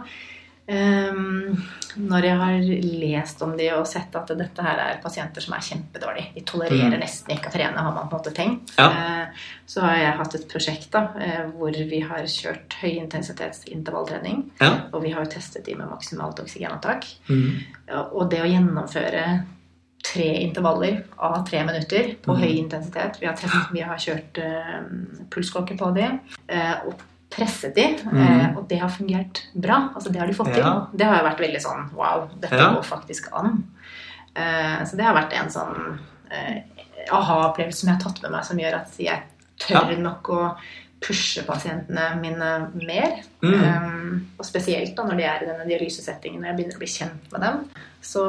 Når 0.67 2.23
jeg 2.23 2.37
har 2.37 2.59
lest 3.01 3.41
om 3.41 3.57
de 3.57 3.65
og 3.75 3.87
sett 3.89 4.15
at 4.15 4.29
dette 4.37 4.63
her 4.63 4.79
er 4.79 4.99
pasienter 5.03 5.43
som 5.43 5.55
er 5.57 5.65
kjempedårlige, 5.65 6.33
de 6.35 6.41
tolererer 6.47 6.93
Mm. 6.95 6.99
nesten 7.01 7.35
ikke 7.35 7.49
å 7.49 7.51
trene, 7.51 7.77
har 7.77 7.91
man 7.91 8.07
på 8.07 8.15
en 8.15 8.21
måte 8.21 8.33
tenkt, 8.33 8.71
Ja. 8.77 8.87
eh, 8.89 9.27
så 9.65 9.81
har 9.81 9.97
jeg 9.97 10.17
hatt 10.17 10.35
et 10.35 10.47
prosjekt 10.47 10.91
da, 10.91 11.01
eh, 11.19 11.43
hvor 11.57 11.71
vi 11.71 11.99
har 11.99 12.23
kjørt 12.23 12.73
høyintensitetsintervalltrening. 12.81 14.51
ja. 14.61 14.81
Og 14.93 15.03
vi 15.03 15.11
har 15.11 15.25
testet 15.25 15.65
de 15.65 15.75
med 15.75 15.89
maksimalt 15.89 16.39
oksygenopptak. 16.39 17.05
Mm. 17.29 17.63
Og 18.13 18.29
det 18.29 18.39
å 18.41 18.45
gjennomføre 18.45 19.45
tre 20.03 20.41
intervaller 20.43 21.03
av 21.19 21.45
tre 21.47 21.63
minutter 21.63 22.15
på 22.21 22.33
mm. 22.33 22.41
høy 22.41 22.57
intensitet 22.57 23.19
Vi 23.19 23.27
har, 23.27 23.35
testet, 23.35 23.71
vi 23.71 23.81
har 23.81 23.97
kjørt 23.97 24.37
uh, 24.37 25.25
pulsklokke 25.29 25.77
på 25.77 25.93
de 25.93 26.19
Uh, 26.51 26.87
og 26.87 26.93
presset 27.31 27.73
de, 27.75 27.83
eh, 27.95 28.11
Mhm. 28.11 28.57
og 28.57 28.67
det 28.67 28.79
har 28.81 28.89
fungert 28.89 29.41
bra. 29.55 29.89
Altså 29.95 30.11
Det 30.11 30.19
har 30.19 30.27
de 30.27 30.33
fått 30.33 30.47
Ja. 30.57 30.87
til. 30.91 30.97
Det 30.97 31.05
har 31.07 31.17
jo 31.21 31.29
vært 31.29 31.39
veldig 31.39 31.61
sånn 31.61 31.93
Wow, 31.95 32.29
dette 32.39 32.55
Ja. 32.57 32.73
går 32.73 32.83
faktisk 32.83 33.27
an. 33.33 33.63
Eh, 34.35 34.83
så 34.85 34.95
det 34.97 35.05
har 35.05 35.15
vært 35.15 35.33
en 35.33 35.49
sånn 35.49 35.97
eh, 36.31 36.61
aha-opplevelse 37.11 37.73
som 37.81 37.89
jeg 37.89 37.97
har 38.01 38.03
tatt 38.11 38.21
med 38.21 38.31
meg, 38.31 38.45
som 38.45 38.57
gjør 38.57 38.73
at 38.75 38.97
jeg 38.97 39.21
tør 39.59 39.97
nok 39.99 40.23
å 40.29 40.55
pushe 41.01 41.43
pasientene 41.45 42.21
mine 42.21 42.69
mer. 42.85 43.23
Mm. 43.41 43.53
Um, 43.63 44.27
og 44.39 44.45
spesielt 44.45 44.95
da 44.95 45.03
når 45.03 45.17
de 45.17 45.23
er 45.23 45.41
i 45.41 45.45
denne 45.47 45.65
dialysesettingen, 45.67 46.39
når 46.41 46.45
jeg 46.51 46.57
begynner 46.57 46.75
å 46.75 46.83
bli 46.83 46.87
kjent 46.87 47.31
med 47.31 47.41
dem, 47.41 47.69
så, 48.01 48.25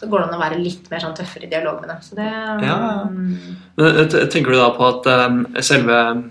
så 0.00 0.08
går 0.08 0.18
det 0.24 0.28
an 0.32 0.40
å 0.40 0.42
være 0.50 0.62
litt 0.64 0.90
mer 0.90 0.98
sånn 1.04 1.14
tøffere 1.16 1.44
i 1.44 1.50
dialog 1.50 1.80
med 1.82 1.90
dem. 1.90 1.98
Så 2.00 2.14
det 2.16 2.64
Ja. 2.66 3.02
um, 3.04 3.38
Men 3.76 3.96
eh, 3.96 4.26
Tenker 4.32 4.50
du 4.50 4.56
da 4.56 4.70
på 4.70 4.88
at 4.88 5.06
um, 5.30 5.46
selve 5.60 5.92
eh, 5.92 6.22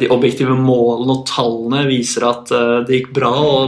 de 0.00 0.08
objektive 0.12 0.54
målene 0.56 1.18
og 1.18 1.26
tallene 1.28 1.82
viser 1.90 2.24
at 2.28 2.52
eh, 2.54 2.78
det 2.86 3.00
gikk 3.00 3.10
bra 3.18 3.32
å 3.42 3.58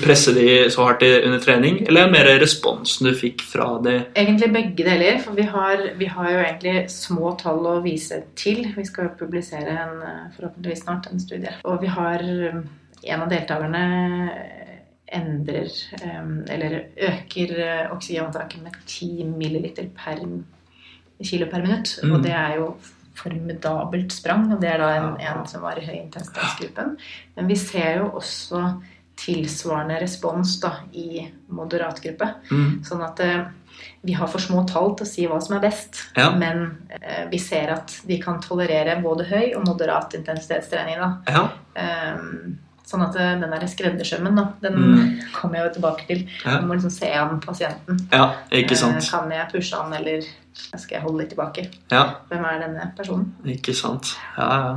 presse 0.00 0.32
de 0.32 0.46
så 0.72 0.86
hardt 0.86 1.02
under 1.04 1.42
trening, 1.44 1.82
eller 1.84 2.08
mer 2.08 2.30
responsen 2.40 3.04
du 3.04 3.12
fikk 3.18 3.42
fra 3.44 3.66
de 3.84 3.98
Egentlig 4.16 4.48
begge 4.54 4.86
deler, 4.86 5.18
for 5.20 5.36
vi 5.36 5.44
har, 5.44 5.82
vi 6.00 6.08
har 6.08 6.30
jo 6.32 6.40
egentlig 6.40 6.86
små 6.90 7.34
tall 7.40 7.60
å 7.68 7.76
vise 7.84 8.22
til. 8.40 8.64
Vi 8.72 8.86
skal 8.88 9.10
jo 9.10 9.18
publisere 9.20 9.76
en, 9.84 10.00
eh, 10.02 10.24
forhåpentligvis 10.38 10.86
snart 10.86 11.10
en 11.12 11.20
studie. 11.20 11.52
Og 11.68 11.84
vi 11.84 11.92
har 11.92 12.24
en 12.24 13.20
av 13.20 13.28
deltakerne 13.28 13.84
endrer 15.14 15.68
eller 16.50 16.80
øker 16.96 17.54
eh, 17.60 17.92
oksygenopptaket 17.92 18.62
med 18.64 18.76
10 18.86 19.24
milliliter 19.36 19.88
per 19.94 20.22
kilo 21.22 21.46
per 21.50 21.62
minutt. 21.62 21.98
Mm. 22.02 22.12
Og 22.12 22.22
det 22.24 22.32
er 22.32 22.56
jo 22.58 22.68
formidabelt 23.18 24.12
sprang, 24.12 24.48
og 24.52 24.60
det 24.62 24.72
er 24.72 24.82
da 24.82 24.90
en, 24.98 25.14
en 25.22 25.44
som 25.50 25.64
var 25.64 25.78
i 25.78 25.86
høyintensitetsgruppen. 25.86 26.96
Men 27.36 27.50
vi 27.50 27.58
ser 27.60 28.00
jo 28.00 28.10
også 28.18 28.62
tilsvarende 29.18 30.00
respons 30.02 30.56
da, 30.62 30.72
i 30.92 31.22
moderat 31.54 32.00
gruppe. 32.02 32.32
mm. 32.50 32.80
Sånn 32.86 33.04
at 33.06 33.22
eh, 33.22 33.44
vi 34.02 34.14
har 34.18 34.28
for 34.30 34.42
små 34.42 34.64
tall 34.68 34.92
til 34.98 35.06
å 35.06 35.10
si 35.10 35.26
hva 35.30 35.38
som 35.42 35.56
er 35.56 35.62
best. 35.64 36.00
Ja. 36.18 36.30
Men 36.36 36.64
eh, 36.90 37.24
vi 37.30 37.38
ser 37.42 37.72
at 37.76 37.94
vi 38.08 38.18
kan 38.22 38.40
tolerere 38.42 38.98
både 39.02 39.28
høy 39.30 39.54
og 39.54 39.64
moderat 39.68 40.16
intensitetstrening. 40.18 41.00
Da. 41.00 41.10
Ja. 41.30 41.44
Ehm, 41.80 42.58
sånn 42.86 43.02
at 43.08 43.16
eh, 43.16 43.40
den 43.40 43.50
der 43.50 43.66
skreddersømmen, 43.66 44.36
da, 44.36 44.44
den 44.62 44.74
Mm. 44.74 45.20
kommer 45.32 45.56
jeg 45.56 45.64
jo 45.68 45.80
tilbake 45.80 46.06
til. 46.06 46.26
Ja. 46.44 46.58
Du 46.60 46.66
må 46.66 46.74
liksom 46.74 46.90
se 46.92 47.06
an 47.12 47.40
pasienten. 47.40 47.98
ja, 48.12 48.32
ikke 48.52 48.72
Eh, 48.72 48.76
sant. 48.76 49.10
kan 49.10 49.30
jeg 49.30 49.48
pushe 49.52 49.74
han, 49.76 49.92
eller 49.92 50.22
skal 50.76 50.96
jeg 50.98 51.02
holde 51.02 51.18
litt 51.22 51.30
tilbake? 51.30 51.68
Ja, 51.90 52.04
Hvem 52.30 52.44
er 52.44 52.60
denne 52.66 52.92
personen? 52.96 53.32
ikke 53.46 53.74
sant. 53.74 54.16
Ja, 54.38 54.50
ja. 54.66 54.76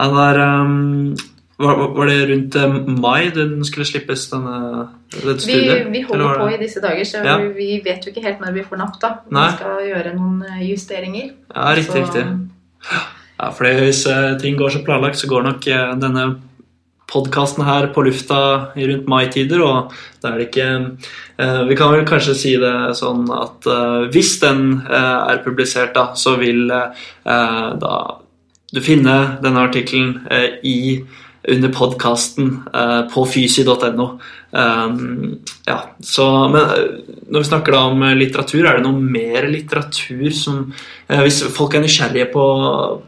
Han 0.00 0.14
var, 0.14 0.38
um, 0.38 1.16
var, 1.58 1.74
var 1.96 2.06
det 2.06 2.28
rundt 2.30 2.54
eh, 2.54 2.72
mai 3.00 3.30
den 3.30 3.64
skulle 3.64 3.84
slippes, 3.84 4.28
denne, 4.30 4.88
dette 5.10 5.24
Vi, 5.44 5.52
studiet? 5.52 5.90
vi 5.90 6.02
holder 6.02 6.38
på 6.38 6.54
i 6.54 6.58
disse 6.62 6.80
dager, 6.80 7.02
så 7.04 7.24
Ja. 7.24 7.36
vi, 7.38 7.80
vet 7.84 8.04
jo 8.06 8.12
ikke 8.12 8.22
helt 8.22 8.38
når 8.40 8.52
vi 8.54 8.62
får 8.62 8.78
napp. 8.78 9.00
da. 9.00 9.16
Nei. 9.30 9.50
Vi 9.50 9.56
skal 9.56 9.80
gjøre 9.90 10.14
noen 10.14 10.44
eh, 10.46 10.62
justeringer. 10.70 11.32
Ja, 11.54 11.74
riktig, 11.74 12.06
Så- 12.06 12.14
riktig. 12.14 12.48
Ja, 13.40 13.50
for 13.50 13.64
hvis 13.64 14.06
eh, 14.06 14.38
ting 14.38 14.56
går 14.56 14.70
som 14.70 14.84
planlagt, 14.84 15.16
så 15.16 15.26
går 15.28 15.42
nok 15.42 15.66
eh, 15.66 15.94
denne 15.96 16.40
podkasten 17.08 17.64
her 17.64 17.88
på 17.94 18.04
lufta 18.06 18.40
rundt 18.76 19.08
mai-tider, 19.08 19.62
og 19.64 19.94
da 20.22 20.32
er 20.32 20.40
det 20.40 20.48
ikke 20.48 20.68
eh, 21.40 21.60
Vi 21.68 21.76
kan 21.78 21.92
vel 21.94 22.06
kanskje 22.08 22.36
si 22.36 22.54
det 22.60 22.74
sånn 22.98 23.26
at 23.32 23.68
eh, 23.68 24.08
hvis 24.12 24.34
den 24.42 24.64
eh, 24.84 25.18
er 25.32 25.42
publisert, 25.44 25.94
da, 25.96 26.12
så 26.14 26.36
vil 26.40 26.66
da 26.68 27.94
du 28.68 28.80
finne 28.84 29.14
denne 29.40 29.62
artikkelen 29.64 30.26
i 30.66 30.78
under 31.54 31.72
podkasten 31.72 32.50
eh, 32.74 33.00
på 33.12 33.24
fysi.no. 33.26 34.08
Um, 34.50 35.38
ja, 35.66 35.78
så, 36.00 36.48
men 36.48 36.60
eh, 36.62 37.16
når 37.28 37.44
vi 37.44 37.48
snakker 37.50 37.74
da 37.76 37.80
om 37.90 38.02
eh, 38.02 38.16
litteratur, 38.16 38.62
er 38.66 38.78
det 38.78 38.86
noe 38.86 39.00
mer 39.00 39.48
litteratur 39.52 40.30
som 40.32 40.70
Hvis 41.08 41.40
folk 41.56 41.72
er 41.76 41.84
nysgjerrige 41.84 42.28
på, 42.32 42.44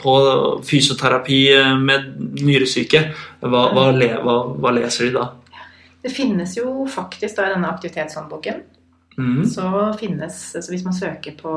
på 0.00 0.16
fysioterapi 0.64 1.40
med 1.80 2.14
nyresyke, 2.40 3.02
hva, 3.44 3.64
hva, 3.76 3.90
le, 3.92 4.14
hva, 4.24 4.36
hva 4.56 4.72
leser 4.72 5.10
de 5.10 5.18
da? 5.18 5.26
Det 6.00 6.12
finnes 6.12 6.54
jo 6.56 6.86
faktisk 6.88 7.36
da 7.36 7.50
i 7.50 7.54
denne 7.54 7.68
aktivitetshåndboken 7.68 8.62
Mm. 9.18 9.44
så 9.46 9.92
finnes 10.00 10.50
så 10.52 10.72
Hvis 10.72 10.84
man 10.84 10.94
søker 10.94 11.34
på 11.36 11.52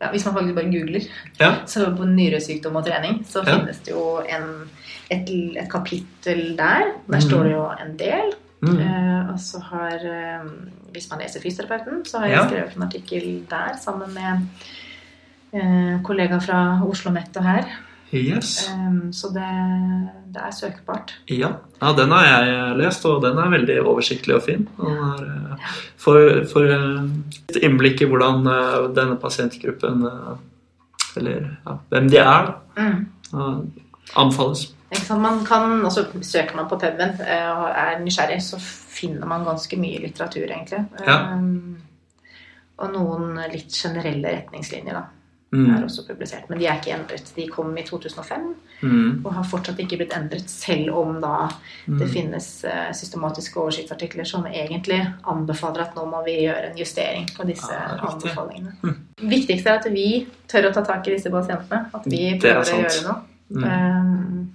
ja, 0.00 0.10
Hvis 0.12 0.24
man 0.26 0.34
faktisk 0.34 0.54
bare 0.54 0.72
googler 0.72 1.04
Ja. 1.40 1.52
så 1.72 1.90
på 1.96 2.04
nyresykdom 2.04 2.76
og 2.76 2.84
trening, 2.84 3.22
så 3.28 3.42
Ja. 3.46 3.58
finnes 3.58 3.78
det 3.84 3.94
jo 3.94 4.20
en, 4.20 4.70
et, 5.10 5.30
et 5.62 5.70
kapittel 5.72 6.56
der. 6.58 6.92
Der 7.06 7.20
mm. 7.20 7.20
står 7.20 7.42
det 7.42 7.52
jo 7.52 7.64
en 7.86 7.96
del. 7.98 8.34
Mm. 8.60 8.78
Eh, 8.80 9.28
og 9.32 9.40
så 9.40 9.60
har 9.60 10.00
eh, 10.00 10.46
Hvis 10.92 11.10
man 11.10 11.20
leser 11.20 11.40
Fysioterapeuten, 11.40 12.04
så 12.04 12.18
har 12.18 12.26
jeg 12.26 12.44
skrevet 12.48 12.76
en 12.76 12.82
artikkel 12.82 13.46
der 13.50 13.76
sammen 13.80 14.14
med 14.14 14.46
eh, 15.52 16.02
kollega 16.02 16.38
fra 16.38 16.80
Oslo 16.88 17.10
Mett 17.12 17.36
og 17.36 17.44
her. 17.44 17.64
Yes. 18.14 18.70
Um, 18.72 19.12
så 19.12 19.28
det, 19.34 19.50
det 20.36 20.42
er 20.44 20.52
søkbart. 20.52 21.14
Ja. 21.32 21.50
ja, 21.80 21.92
den 21.96 22.12
har 22.12 22.26
jeg 22.28 22.76
lest, 22.82 23.04
og 23.08 23.22
den 23.24 23.38
er 23.40 23.52
veldig 23.54 23.78
oversiktlig 23.86 24.36
og 24.36 24.42
fin. 24.44 24.66
Den 24.76 24.98
eh, 25.00 25.72
for, 26.00 26.42
for 26.52 26.68
eh, 26.76 27.08
et 27.48 27.60
innblikk 27.64 28.04
i 28.04 28.08
hvordan 28.10 28.44
eh, 28.52 28.76
denne 28.96 29.16
pasientgruppen 29.22 30.04
Eller 31.16 31.46
ja, 31.64 31.76
hvem 31.90 32.10
de 32.12 32.20
er, 32.20 32.50
da, 32.52 32.62
Mm. 32.76 33.70
anbefales. 34.14 34.66
Man 35.10 35.40
kan, 35.44 35.80
altså 35.84 36.04
Søker 36.22 36.56
man 36.56 36.68
på 36.68 36.76
puben 36.78 37.14
og 37.20 37.64
er 37.70 37.96
nysgjerrig, 38.04 38.36
så 38.44 38.58
finner 38.60 39.26
man 39.26 39.44
ganske 39.44 39.76
mye 39.80 40.02
litteratur, 40.04 40.44
egentlig. 40.44 40.84
Ja. 41.06 41.16
Um, 41.32 41.78
og 42.76 42.92
noen 42.92 43.40
litt 43.50 43.72
generelle 43.72 44.34
retningslinjer 44.36 44.94
da, 44.98 45.02
er 45.52 45.56
Mm. 45.56 45.84
også 45.84 46.06
publisert. 46.06 46.48
Men 46.50 46.58
de 46.58 46.66
er 46.66 46.74
ikke 46.80 46.92
endret. 46.98 47.32
De 47.36 47.46
kom 47.48 47.76
i 47.78 47.82
2005 47.82 48.54
Mm. 48.82 49.22
og 49.24 49.32
har 49.34 49.42
fortsatt 49.44 49.78
ikke 49.78 49.96
blitt 49.96 50.12
endret, 50.16 50.48
selv 50.50 50.90
om 50.94 51.20
da 51.20 51.48
det 51.86 52.08
Mm. 52.08 52.12
finnes 52.12 52.64
eh, 52.64 52.92
systematiske 52.92 53.54
oversiktsartikler 53.56 54.24
som 54.26 54.44
egentlig 54.44 55.14
anbefaler 55.24 55.80
at 55.80 55.94
nå 55.94 56.04
må 56.10 56.24
vi 56.24 56.42
gjøre 56.46 56.70
en 56.72 56.76
justering 56.76 57.26
på 57.36 57.46
disse 57.46 57.70
Ja, 57.72 57.96
anbefalingene. 57.96 58.72
Mm. 58.82 58.96
Viktigst 59.30 59.66
er 59.66 59.78
at 59.78 59.84
vi 59.92 60.26
tør 60.48 60.70
å 60.70 60.74
ta 60.74 60.82
tak 60.82 61.06
i 61.08 61.10
disse 61.14 61.30
pasientene. 61.30 61.86
At 61.94 62.04
vi 62.06 62.26
er 62.34 62.38
prøver 62.38 62.62
å 62.62 62.82
gjøre 62.82 63.04
noe. 63.04 63.22
Um, 63.64 64.52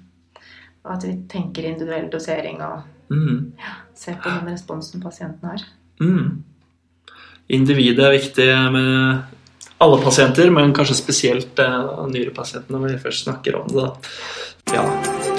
og 0.86 0.92
at 0.94 1.04
vi 1.04 1.16
tenker 1.30 1.64
individuell 1.64 2.10
dosering 2.12 2.62
og 2.62 2.84
Mm. 3.10 3.52
ser 3.96 4.16
på 4.16 4.24
den 4.30 4.54
responsen 4.54 5.02
pasienten 5.02 5.44
har. 5.50 5.60
Mm. 6.02 6.44
Individet 7.50 8.00
er 8.00 8.12
viktig 8.20 8.72
med 8.72 9.24
alle 9.82 9.98
pasienter, 10.04 10.52
men 10.54 10.74
kanskje 10.78 10.98
spesielt 11.00 11.60
uh, 11.60 12.06
nyrepasientene 12.12 12.80
når 12.80 12.96
vi 12.96 13.02
først 13.06 13.26
snakker 13.28 13.58
om 13.62 13.72
det. 13.74 13.90
Ja. 14.76 14.86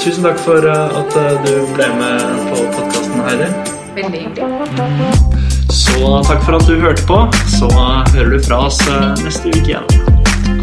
Tusen 0.02 0.26
takk 0.26 0.40
for 0.42 0.66
uh, 0.66 0.98
at 0.98 1.16
eh, 1.16 1.36
du 1.46 1.52
ble 1.76 1.88
med 2.00 2.42
på 2.50 2.66
podkasten, 2.74 3.22
Heidi. 3.28 3.48
Veldig 3.96 4.24
hyggelig. 4.26 5.42
Så 5.72 6.22
takk 6.26 6.42
for 6.44 6.58
at 6.58 6.66
du 6.68 6.74
hørte 6.80 7.04
på. 7.08 7.20
Så 7.54 7.70
hører 7.72 8.34
du 8.34 8.40
fra 8.44 8.64
oss 8.68 8.80
eh, 8.88 9.12
neste 9.24 9.52
uke 9.54 9.68
igjen. 9.76 9.86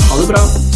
Ha 0.10 0.20
det 0.20 0.28
bra. 0.34 0.69